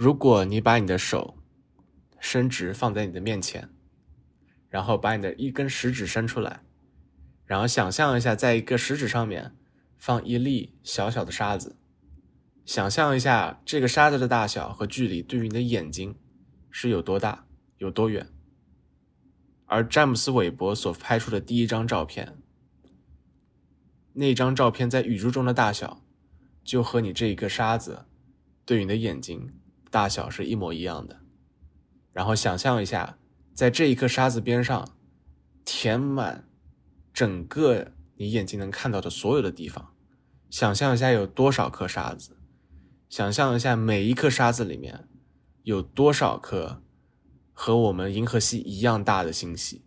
[0.00, 1.36] 如果你把你的手
[2.18, 3.68] 伸直放在你的面前，
[4.70, 6.62] 然后把你的一根食指伸出来，
[7.44, 9.54] 然后想象一下，在一个食指上面
[9.98, 11.76] 放一粒小小的沙子。
[12.64, 16.18] 想象一下，这个沙子的大小和距离对于你的眼睛
[16.70, 17.46] 是有多大、
[17.76, 18.26] 有多远？
[19.66, 22.38] 而詹姆斯·韦伯所拍出的第一张照片，
[24.14, 26.02] 那张照片在宇宙中的大小，
[26.64, 28.06] 就和你这一个沙子
[28.64, 29.52] 对你的眼睛
[29.90, 31.20] 大小是一模一样的。
[32.12, 33.18] 然后想象一下，
[33.52, 34.96] 在这一颗沙子边上，
[35.64, 36.48] 填满
[37.12, 39.94] 整个你眼睛能看到的所有的地方。
[40.48, 42.36] 想象一下有多少颗沙子。
[43.08, 45.08] 想象一下，每一颗沙子里面
[45.62, 46.82] 有多少颗
[47.52, 49.84] 和我们银河系一样大的星系。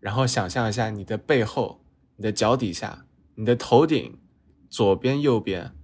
[0.00, 1.84] 然后想象一下，你的背后、
[2.16, 3.06] 你的脚底下、
[3.36, 4.20] 你的头顶、
[4.68, 5.76] 左边、右边，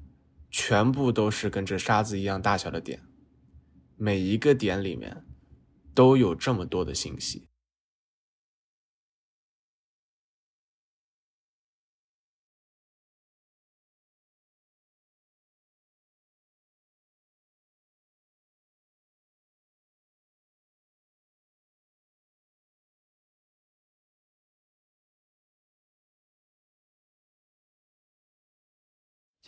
[0.60, 3.00] 全部都是跟这沙子一样大小的点。
[3.96, 5.24] 每一个点里面
[5.94, 7.47] 都有这么多的信息。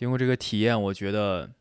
[0.01, 1.51] 经过这个体验，我觉得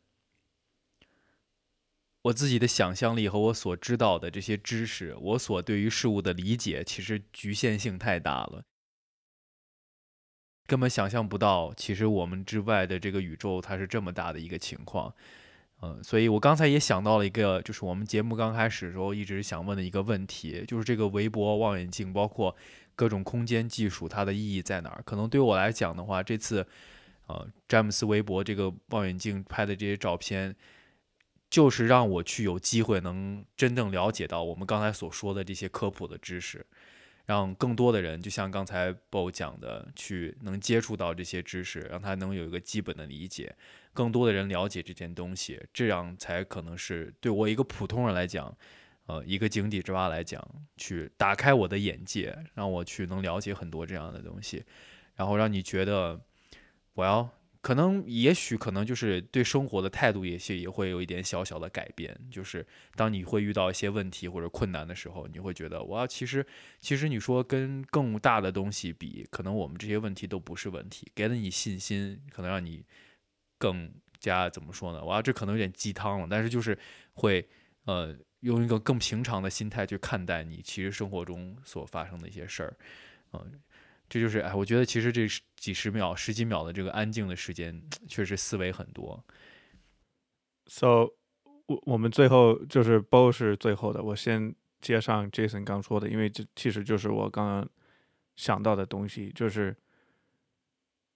[2.22, 8.64] 我自己的想象力和我所知道的这些知识，我所对于事物的理解，其实局限性太大了，
[10.66, 15.14] 根本想象不到，其实我们之外的这个宇宙它是这么大的一个情况。
[15.82, 22.56] 嗯，所以我刚才也想到了一个，就是我们节目刚开始的时候一直想问的一个问题，就是这个韦伯望远镜，包括
[22.96, 25.02] 各种空间技术，它的意义在哪儿？
[25.04, 26.66] 可能对我来讲的话，这次。
[27.30, 30.56] 呃，詹姆斯·韦伯这个望远镜拍的这些照片，
[31.48, 36.66] 就是让我去有机会能真正了解到我们刚才所说的这些科普的知识，
[37.26, 43.54] 让更多的人，就像刚才 BO 讲的，去能接触到这些知识，让他能有一个基本的理解，
[43.92, 48.52] 更多的人了解这件东西，这样才可能是对我一个普通人来讲，
[49.06, 50.44] 呃，一个井底之蛙来讲，
[50.76, 54.64] 去打开我的眼界，让我去能了解很多这样的东西，
[55.14, 56.20] 然后让你觉得。
[56.94, 57.30] 我要
[57.62, 62.18] 可能，也许可能就是对生活的态度，也许也会有一点小小的改变。
[62.30, 66.44] 就是当你会遇到一些问题或者困难的时候，你会觉得，我要其实
[66.80, 72.82] 其实你说跟更大的东西比，可能我们这些问题都不是问题，给了你信心，可能让你
[73.58, 75.04] 更加怎么说呢？
[75.04, 76.78] 哇，这可能有点鸡汤了，但是就是
[77.12, 77.46] 会
[77.84, 82.76] 呃用一个更平常的心态去看待你其实生活中所发生的一些事儿，
[83.34, 83.60] 嗯。
[84.10, 89.24] 这就是哎，我觉得其实这几十秒、十几秒的这个安静的时间，确实思维很多。
[90.66, 91.12] So，
[91.66, 97.68] 我我们最后就是 Bo 是最后的，我先接上 Jason 刚说的，因为这其实就是我刚刚
[98.34, 99.76] 想到的东西，就是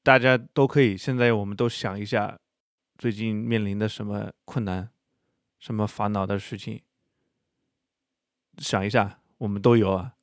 [0.05, 2.39] 大家都可以现在我们都想一下，
[2.97, 4.89] 最近面临的什么困难、
[5.59, 6.81] 什么烦恼的事情，
[8.59, 10.15] 想一下，我们都有啊。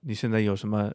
[0.00, 0.92] 你现在有什么？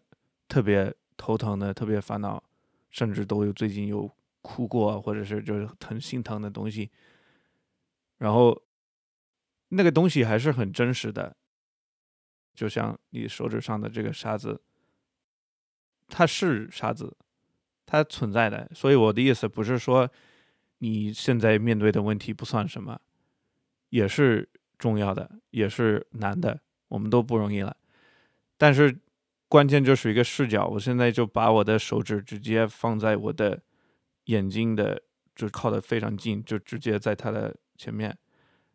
[0.47, 2.43] 特别头疼的，特别烦恼，
[2.89, 4.09] 甚至都有最近有
[4.41, 6.91] 哭过，或者是就是很心疼的东西。
[8.17, 8.61] 然后
[9.69, 11.35] 那个东西还是很真实的，
[12.53, 14.61] 就像你手指上的这个沙子，
[16.07, 17.17] 它是沙子，
[17.85, 18.69] 它存在的。
[18.73, 20.09] 所以我的意思不是说
[20.77, 23.01] 你现在面对的问题不算什么，
[23.89, 27.75] 也是重要的，也是难的，我们都不容易了。
[28.57, 28.99] 但是。
[29.55, 33.61] 关键就是一个视角，我现在就把我的手指直接放在我的
[34.25, 35.01] 眼睛的，
[35.33, 38.17] 就靠得非常近，就直接在它的前面，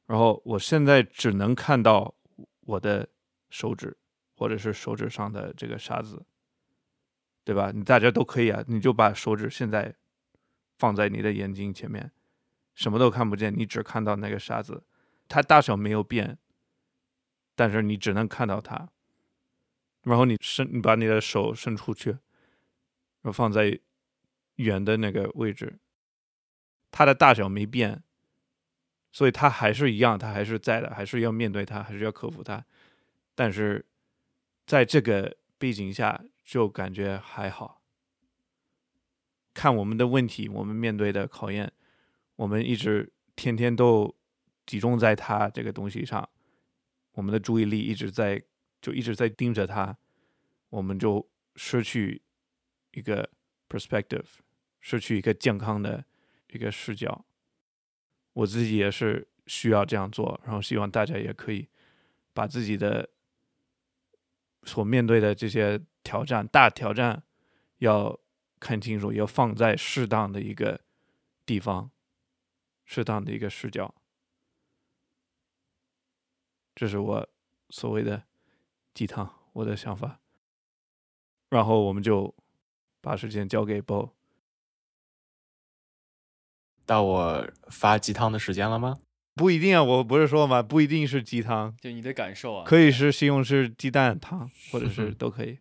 [0.06, 2.14] 然后我现在只能看到
[2.62, 3.06] 我的
[3.50, 3.94] 手指，
[4.34, 6.24] 或者是手指上的这个沙子，
[7.44, 7.72] 对吧？
[7.74, 9.94] 你大家都可以啊，你就把手指现在
[10.78, 12.10] 放在你的眼睛前面，
[12.74, 14.82] 什么都看不见，你只看到那个沙子，
[15.28, 16.38] 它大小没有变，
[17.54, 18.88] 但是你只能看到它。
[20.02, 23.78] 然后你伸，你把你的手伸出去，然后放在
[24.56, 25.78] 圆的那个位置，
[26.90, 28.02] 它的大小没变，
[29.12, 32.64] 所以它还是一样，它还是在的，还是要面对它，还是要克服它。
[33.34, 33.84] 但是
[34.64, 37.82] 在这个背景下，就感觉还好。
[39.52, 41.70] 看我们的问题，我们面对的考验，
[42.36, 44.16] 我们一直天天都
[44.64, 46.26] 集中在它这个东西上，
[47.12, 48.42] 我们的注意力一直在。
[48.80, 49.96] 就一直在盯着它，
[50.70, 52.22] 我们就失去
[52.92, 53.28] 一个
[53.68, 54.24] perspective，
[54.80, 56.02] 失去一个健康的
[56.48, 57.24] 一个视角。
[58.32, 61.68] 我自己也是需要这样做，然后希望大家也可以
[62.32, 63.10] 把自己的
[64.62, 67.22] 所面对的这些挑战、大挑战
[67.78, 68.18] 要
[68.58, 70.80] 看清楚，要放在适当的一个
[71.44, 71.90] 地方，
[72.86, 73.94] 适当的一个视角。
[76.74, 77.28] 这是我
[77.68, 78.29] 所谓的。
[79.00, 80.20] 鸡汤，我的想法。
[81.48, 82.34] 然后我们就
[83.00, 84.10] 把时间交给 Bo。
[86.84, 88.98] 到我发鸡汤的时间了吗？
[89.34, 95.60] 不一定啊，我不是说嘛，不一定是鸡汤，就你的感受啊，可以是西红柿鸡蛋汤，或者是都可以。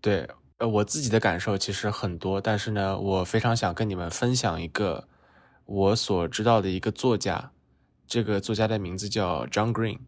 [0.00, 5.08] 对，呃，我自己的感受其实很多，但是呢，我非常想跟你们分享一个
[5.64, 7.50] 我所知道的一个作家，
[8.06, 9.98] 这个作家的名字叫 John Green。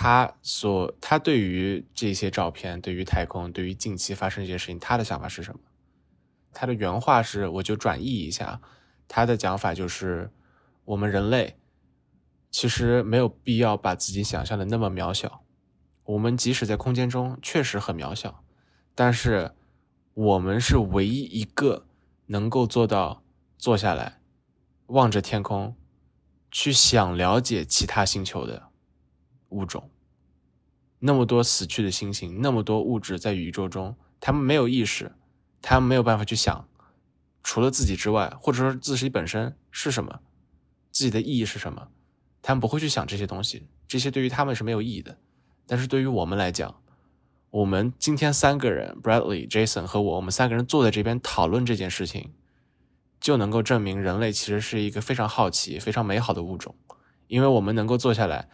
[0.00, 5.58] 他所他对于这些照片，对于太空，对于近期发生这些事情，他的想法是什么？
[6.52, 8.60] 他的原话是，我就转译一下，
[9.08, 10.30] 他的讲法就是，
[10.84, 11.58] 我们人类
[12.48, 15.42] 其实没有必要把自己想象的那么渺小，
[16.04, 18.44] 我们即使在空间中确实很渺小，
[18.94, 19.50] 但是
[20.14, 21.88] 我们是唯一一个
[22.26, 23.24] 能够做到
[23.56, 24.20] 坐下来，
[24.86, 25.74] 望着天空，
[26.52, 28.67] 去想了解其他星球的。
[29.50, 29.90] 物种，
[30.98, 35.12] 那么多死去的星星，那么多物质在宇宙中，他们没有意识，
[35.62, 36.68] 他们没有办法去想，
[37.42, 40.20] 除了自己之外，或者说自己本身是什么，
[40.90, 41.88] 自己的意义是什么，
[42.42, 45.18] 他们不会去想这些东西，这些对于他们是没有意义的。
[45.66, 46.80] 但是对于我们来讲，
[47.50, 52.32] 我们今天三个人，Bradley、Jason 和我，我们三个人坐在这边讨论这件事情，
[53.20, 56.74] 就能够证明人类其实是一个非常好奇、非常美好的物种，
[57.26, 58.48] 因为我们能够坐下来。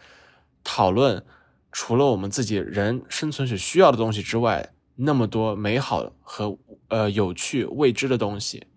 [0.65, 1.23] 讨论
[1.71, 6.57] 除了我们自己人生存所需要的东西之外，那么多美好和
[6.87, 8.67] 呃有趣未知的东西，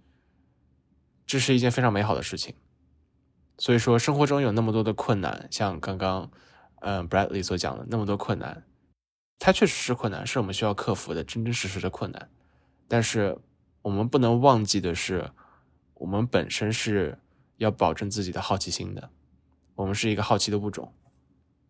[1.27, 2.55] 这是一件非常美好的事情。
[3.57, 6.31] 所以说，生活中有那么多的困难，像刚刚
[6.81, 8.65] 嗯 Bradley 所讲的那么多困难，
[9.39, 12.31] 它确实是困难，是我们需要克服的真真实实的困难。
[12.87, 13.39] 但是
[13.83, 15.31] 我们不能忘记的是，
[15.95, 17.19] 我们本身是
[17.57, 19.11] 要保证自己的好奇心的，
[19.75, 20.93] 我们是一个好奇的物种。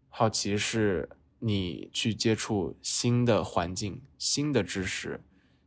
[0.09, 5.23] 好奇是你去接触新的环境、新的知识、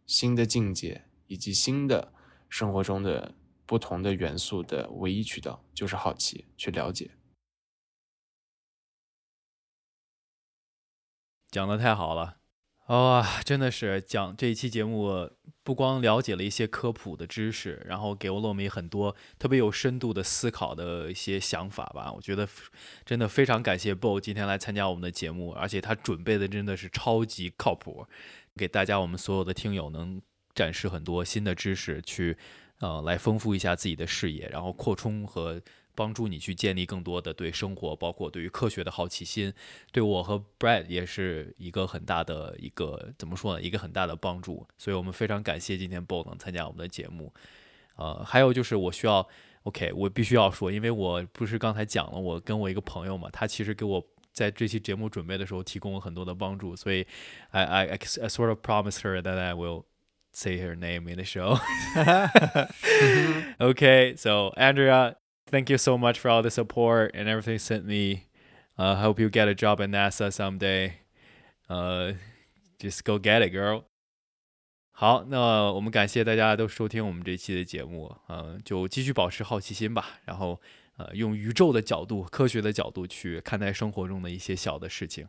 [0.05, 2.11] 新的境界以及新的
[2.49, 3.33] 生活中的
[3.65, 7.11] 不同的元素的唯一渠道，就是好奇，去了解。
[11.49, 12.40] 讲的太好了。
[12.91, 15.29] 哇，真的是讲这一期节目，
[15.63, 22.11] 不光了解了一些科普的知识，然后给了我们很多特别有深度的思考的一些想法吧。
[22.11, 22.45] 我觉得
[23.05, 28.05] 真的非常感谢 Bo 今天来参加我们的节目，而且他准备的真的是超级靠谱，
[28.57, 30.21] 给大家我们所有的听友能
[30.53, 32.37] 展示很多新的知识，去
[32.79, 35.61] 呃来丰富一下自己的视野，然后扩充和。
[35.95, 39.53] 帮助你去建立更多的对生活，包括对于科学的好奇心，
[39.91, 43.61] 对我和 Brad 也是一个很大的一个怎么说呢？
[43.61, 44.67] 一个很大的帮助。
[44.77, 47.33] 所以我们非常感谢今天 Bo 能参加我们的节目。
[47.95, 49.27] 呃，还有就是我需要
[49.63, 57.05] ，OK，我必须要说，因为我不是刚才讲了，我跟我一个朋友嘛，他其实给我在这期节目准备的时候提供了很多的帮助，所以
[57.51, 59.83] I I I sort of promised her that I will
[60.31, 61.59] say her name in the show.
[63.59, 65.20] okay, so Andrea.
[65.52, 68.24] Thank you so much for all the support and everything sent me.
[68.78, 70.93] I uh, hope you get a job at NASA someday.
[71.70, 72.14] Uh,
[72.80, 73.84] just go get it, girl.
[74.93, 80.60] 好，那我们感谢大家都收听我们这期的节目，嗯、呃，就继续保持好奇心吧，然后
[80.97, 85.28] 呃，用宇宙的角度、科学的角度去看待生活中的一些小的事情。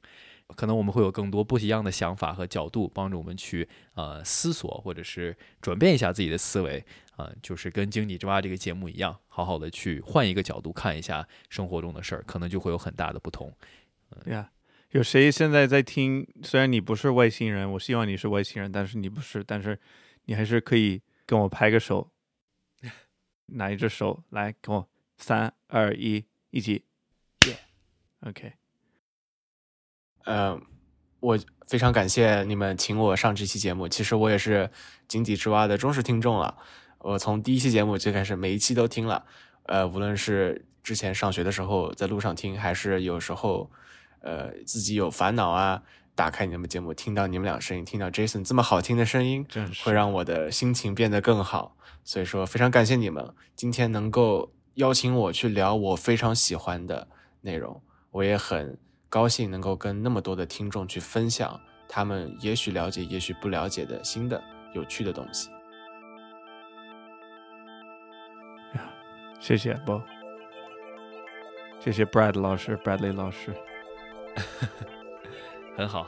[0.56, 6.84] 可能我们会有更多不一样的想法和角度，帮助我们去呃思索，或者是转变一下自己的思维
[7.22, 13.52] 啊，就是跟《井底之蛙》这个节目一样，好好的去换一个角度看一下生活中的事儿，可能就会有很大的不同。
[14.24, 14.50] 对呀，
[14.90, 16.26] 有谁现在在听？
[16.42, 19.78] 虽然你不是外星人，我希望你是外星人，但是你不是，但是
[20.24, 22.10] 你还是可以跟我拍个手，
[23.46, 26.84] 拿一只手来跟我三二一，一起
[27.46, 27.56] 耶
[28.20, 28.52] ！OK，
[30.24, 30.60] 呃，
[31.20, 33.88] 我非常感谢你们请我上这期节目。
[33.88, 34.70] 其实我也是
[35.08, 36.58] 井底之蛙的忠实听众了。
[37.02, 39.24] 我从第一期节目就开始，每一期都听了。
[39.64, 43.70] 呃，无论是之前上学的时候在路上听，还是有时候
[44.20, 45.82] 呃自己有烦恼啊，
[46.14, 49.44] 打开你们节目，听到你们俩声音，听到 Jason 这么好听的声音，
[49.84, 51.76] 会让我的心情变得更好。
[52.04, 57.08] 所以说，非常感谢你们今天能够邀请我去聊我非常喜欢的
[57.40, 57.82] 内容，
[58.12, 58.78] 我也很
[59.08, 64.42] 高兴能够跟那么多的听众去分享他们也许了解、也许不了解的新的
[64.72, 65.48] 有趣的东西。
[69.42, 70.00] 谢谢 Bo，
[71.80, 73.52] 谢谢 Brad 老师，Bradley 老师。
[75.76, 76.06] 很好。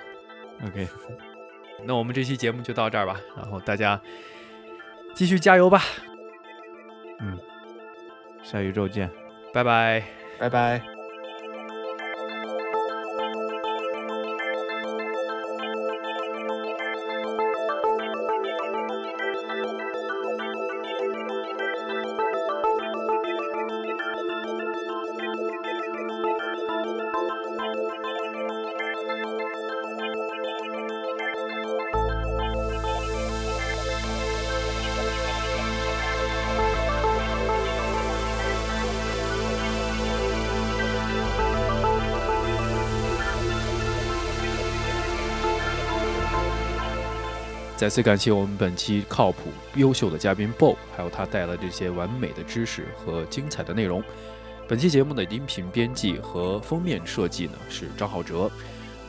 [0.65, 0.87] OK，
[1.85, 4.01] 那我们这期节目就到这儿吧，然后大家
[5.15, 5.83] 继续加油吧，
[7.19, 7.37] 嗯，
[8.43, 9.11] 下宇宙见。
[9.53, 10.05] 拜拜。
[10.39, 10.94] 拜拜。
[47.85, 54.03] 再次感谢我们本期靠谱优秀的嘉宾 Bo，还有他带来这些完美的知识和精彩的内容。
[54.67, 58.51] 本期节目的音频编辑和封面设计呢是张浩哲，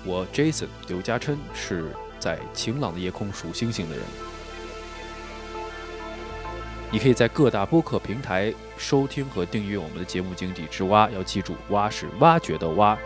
[0.03, 1.85] 我 Jason 刘嘉琛是
[2.19, 4.03] 在晴朗的夜空数星星的人。
[6.91, 12.99] 你可以在各大播客平台收听和订阅我们的节目《井底之蛙》，要记住，蛙是挖掘的蛙。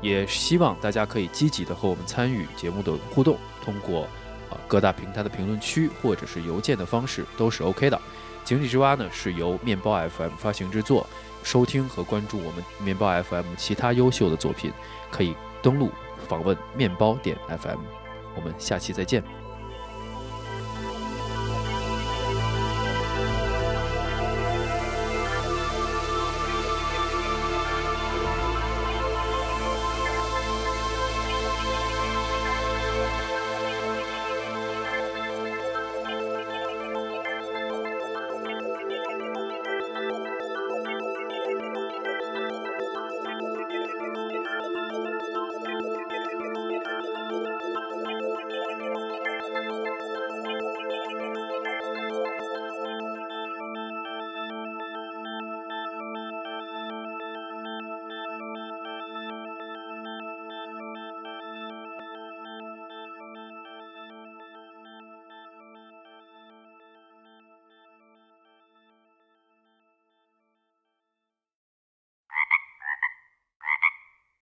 [0.00, 4.02] 也希望大家可以积极的和我们参与节目的互动，通过
[4.50, 8.00] 啊各大平台的评论区或者是邮件的方式都是 OK 的。
[8.44, 11.06] 井底之蛙呢是由面包 FM 发行制作，
[11.42, 14.72] 收听和关注我们面包 FM 其他优秀的作品，
[15.10, 15.90] 可以登录
[16.26, 17.80] 访问面包点 FM。
[18.34, 19.39] 我们下期再见。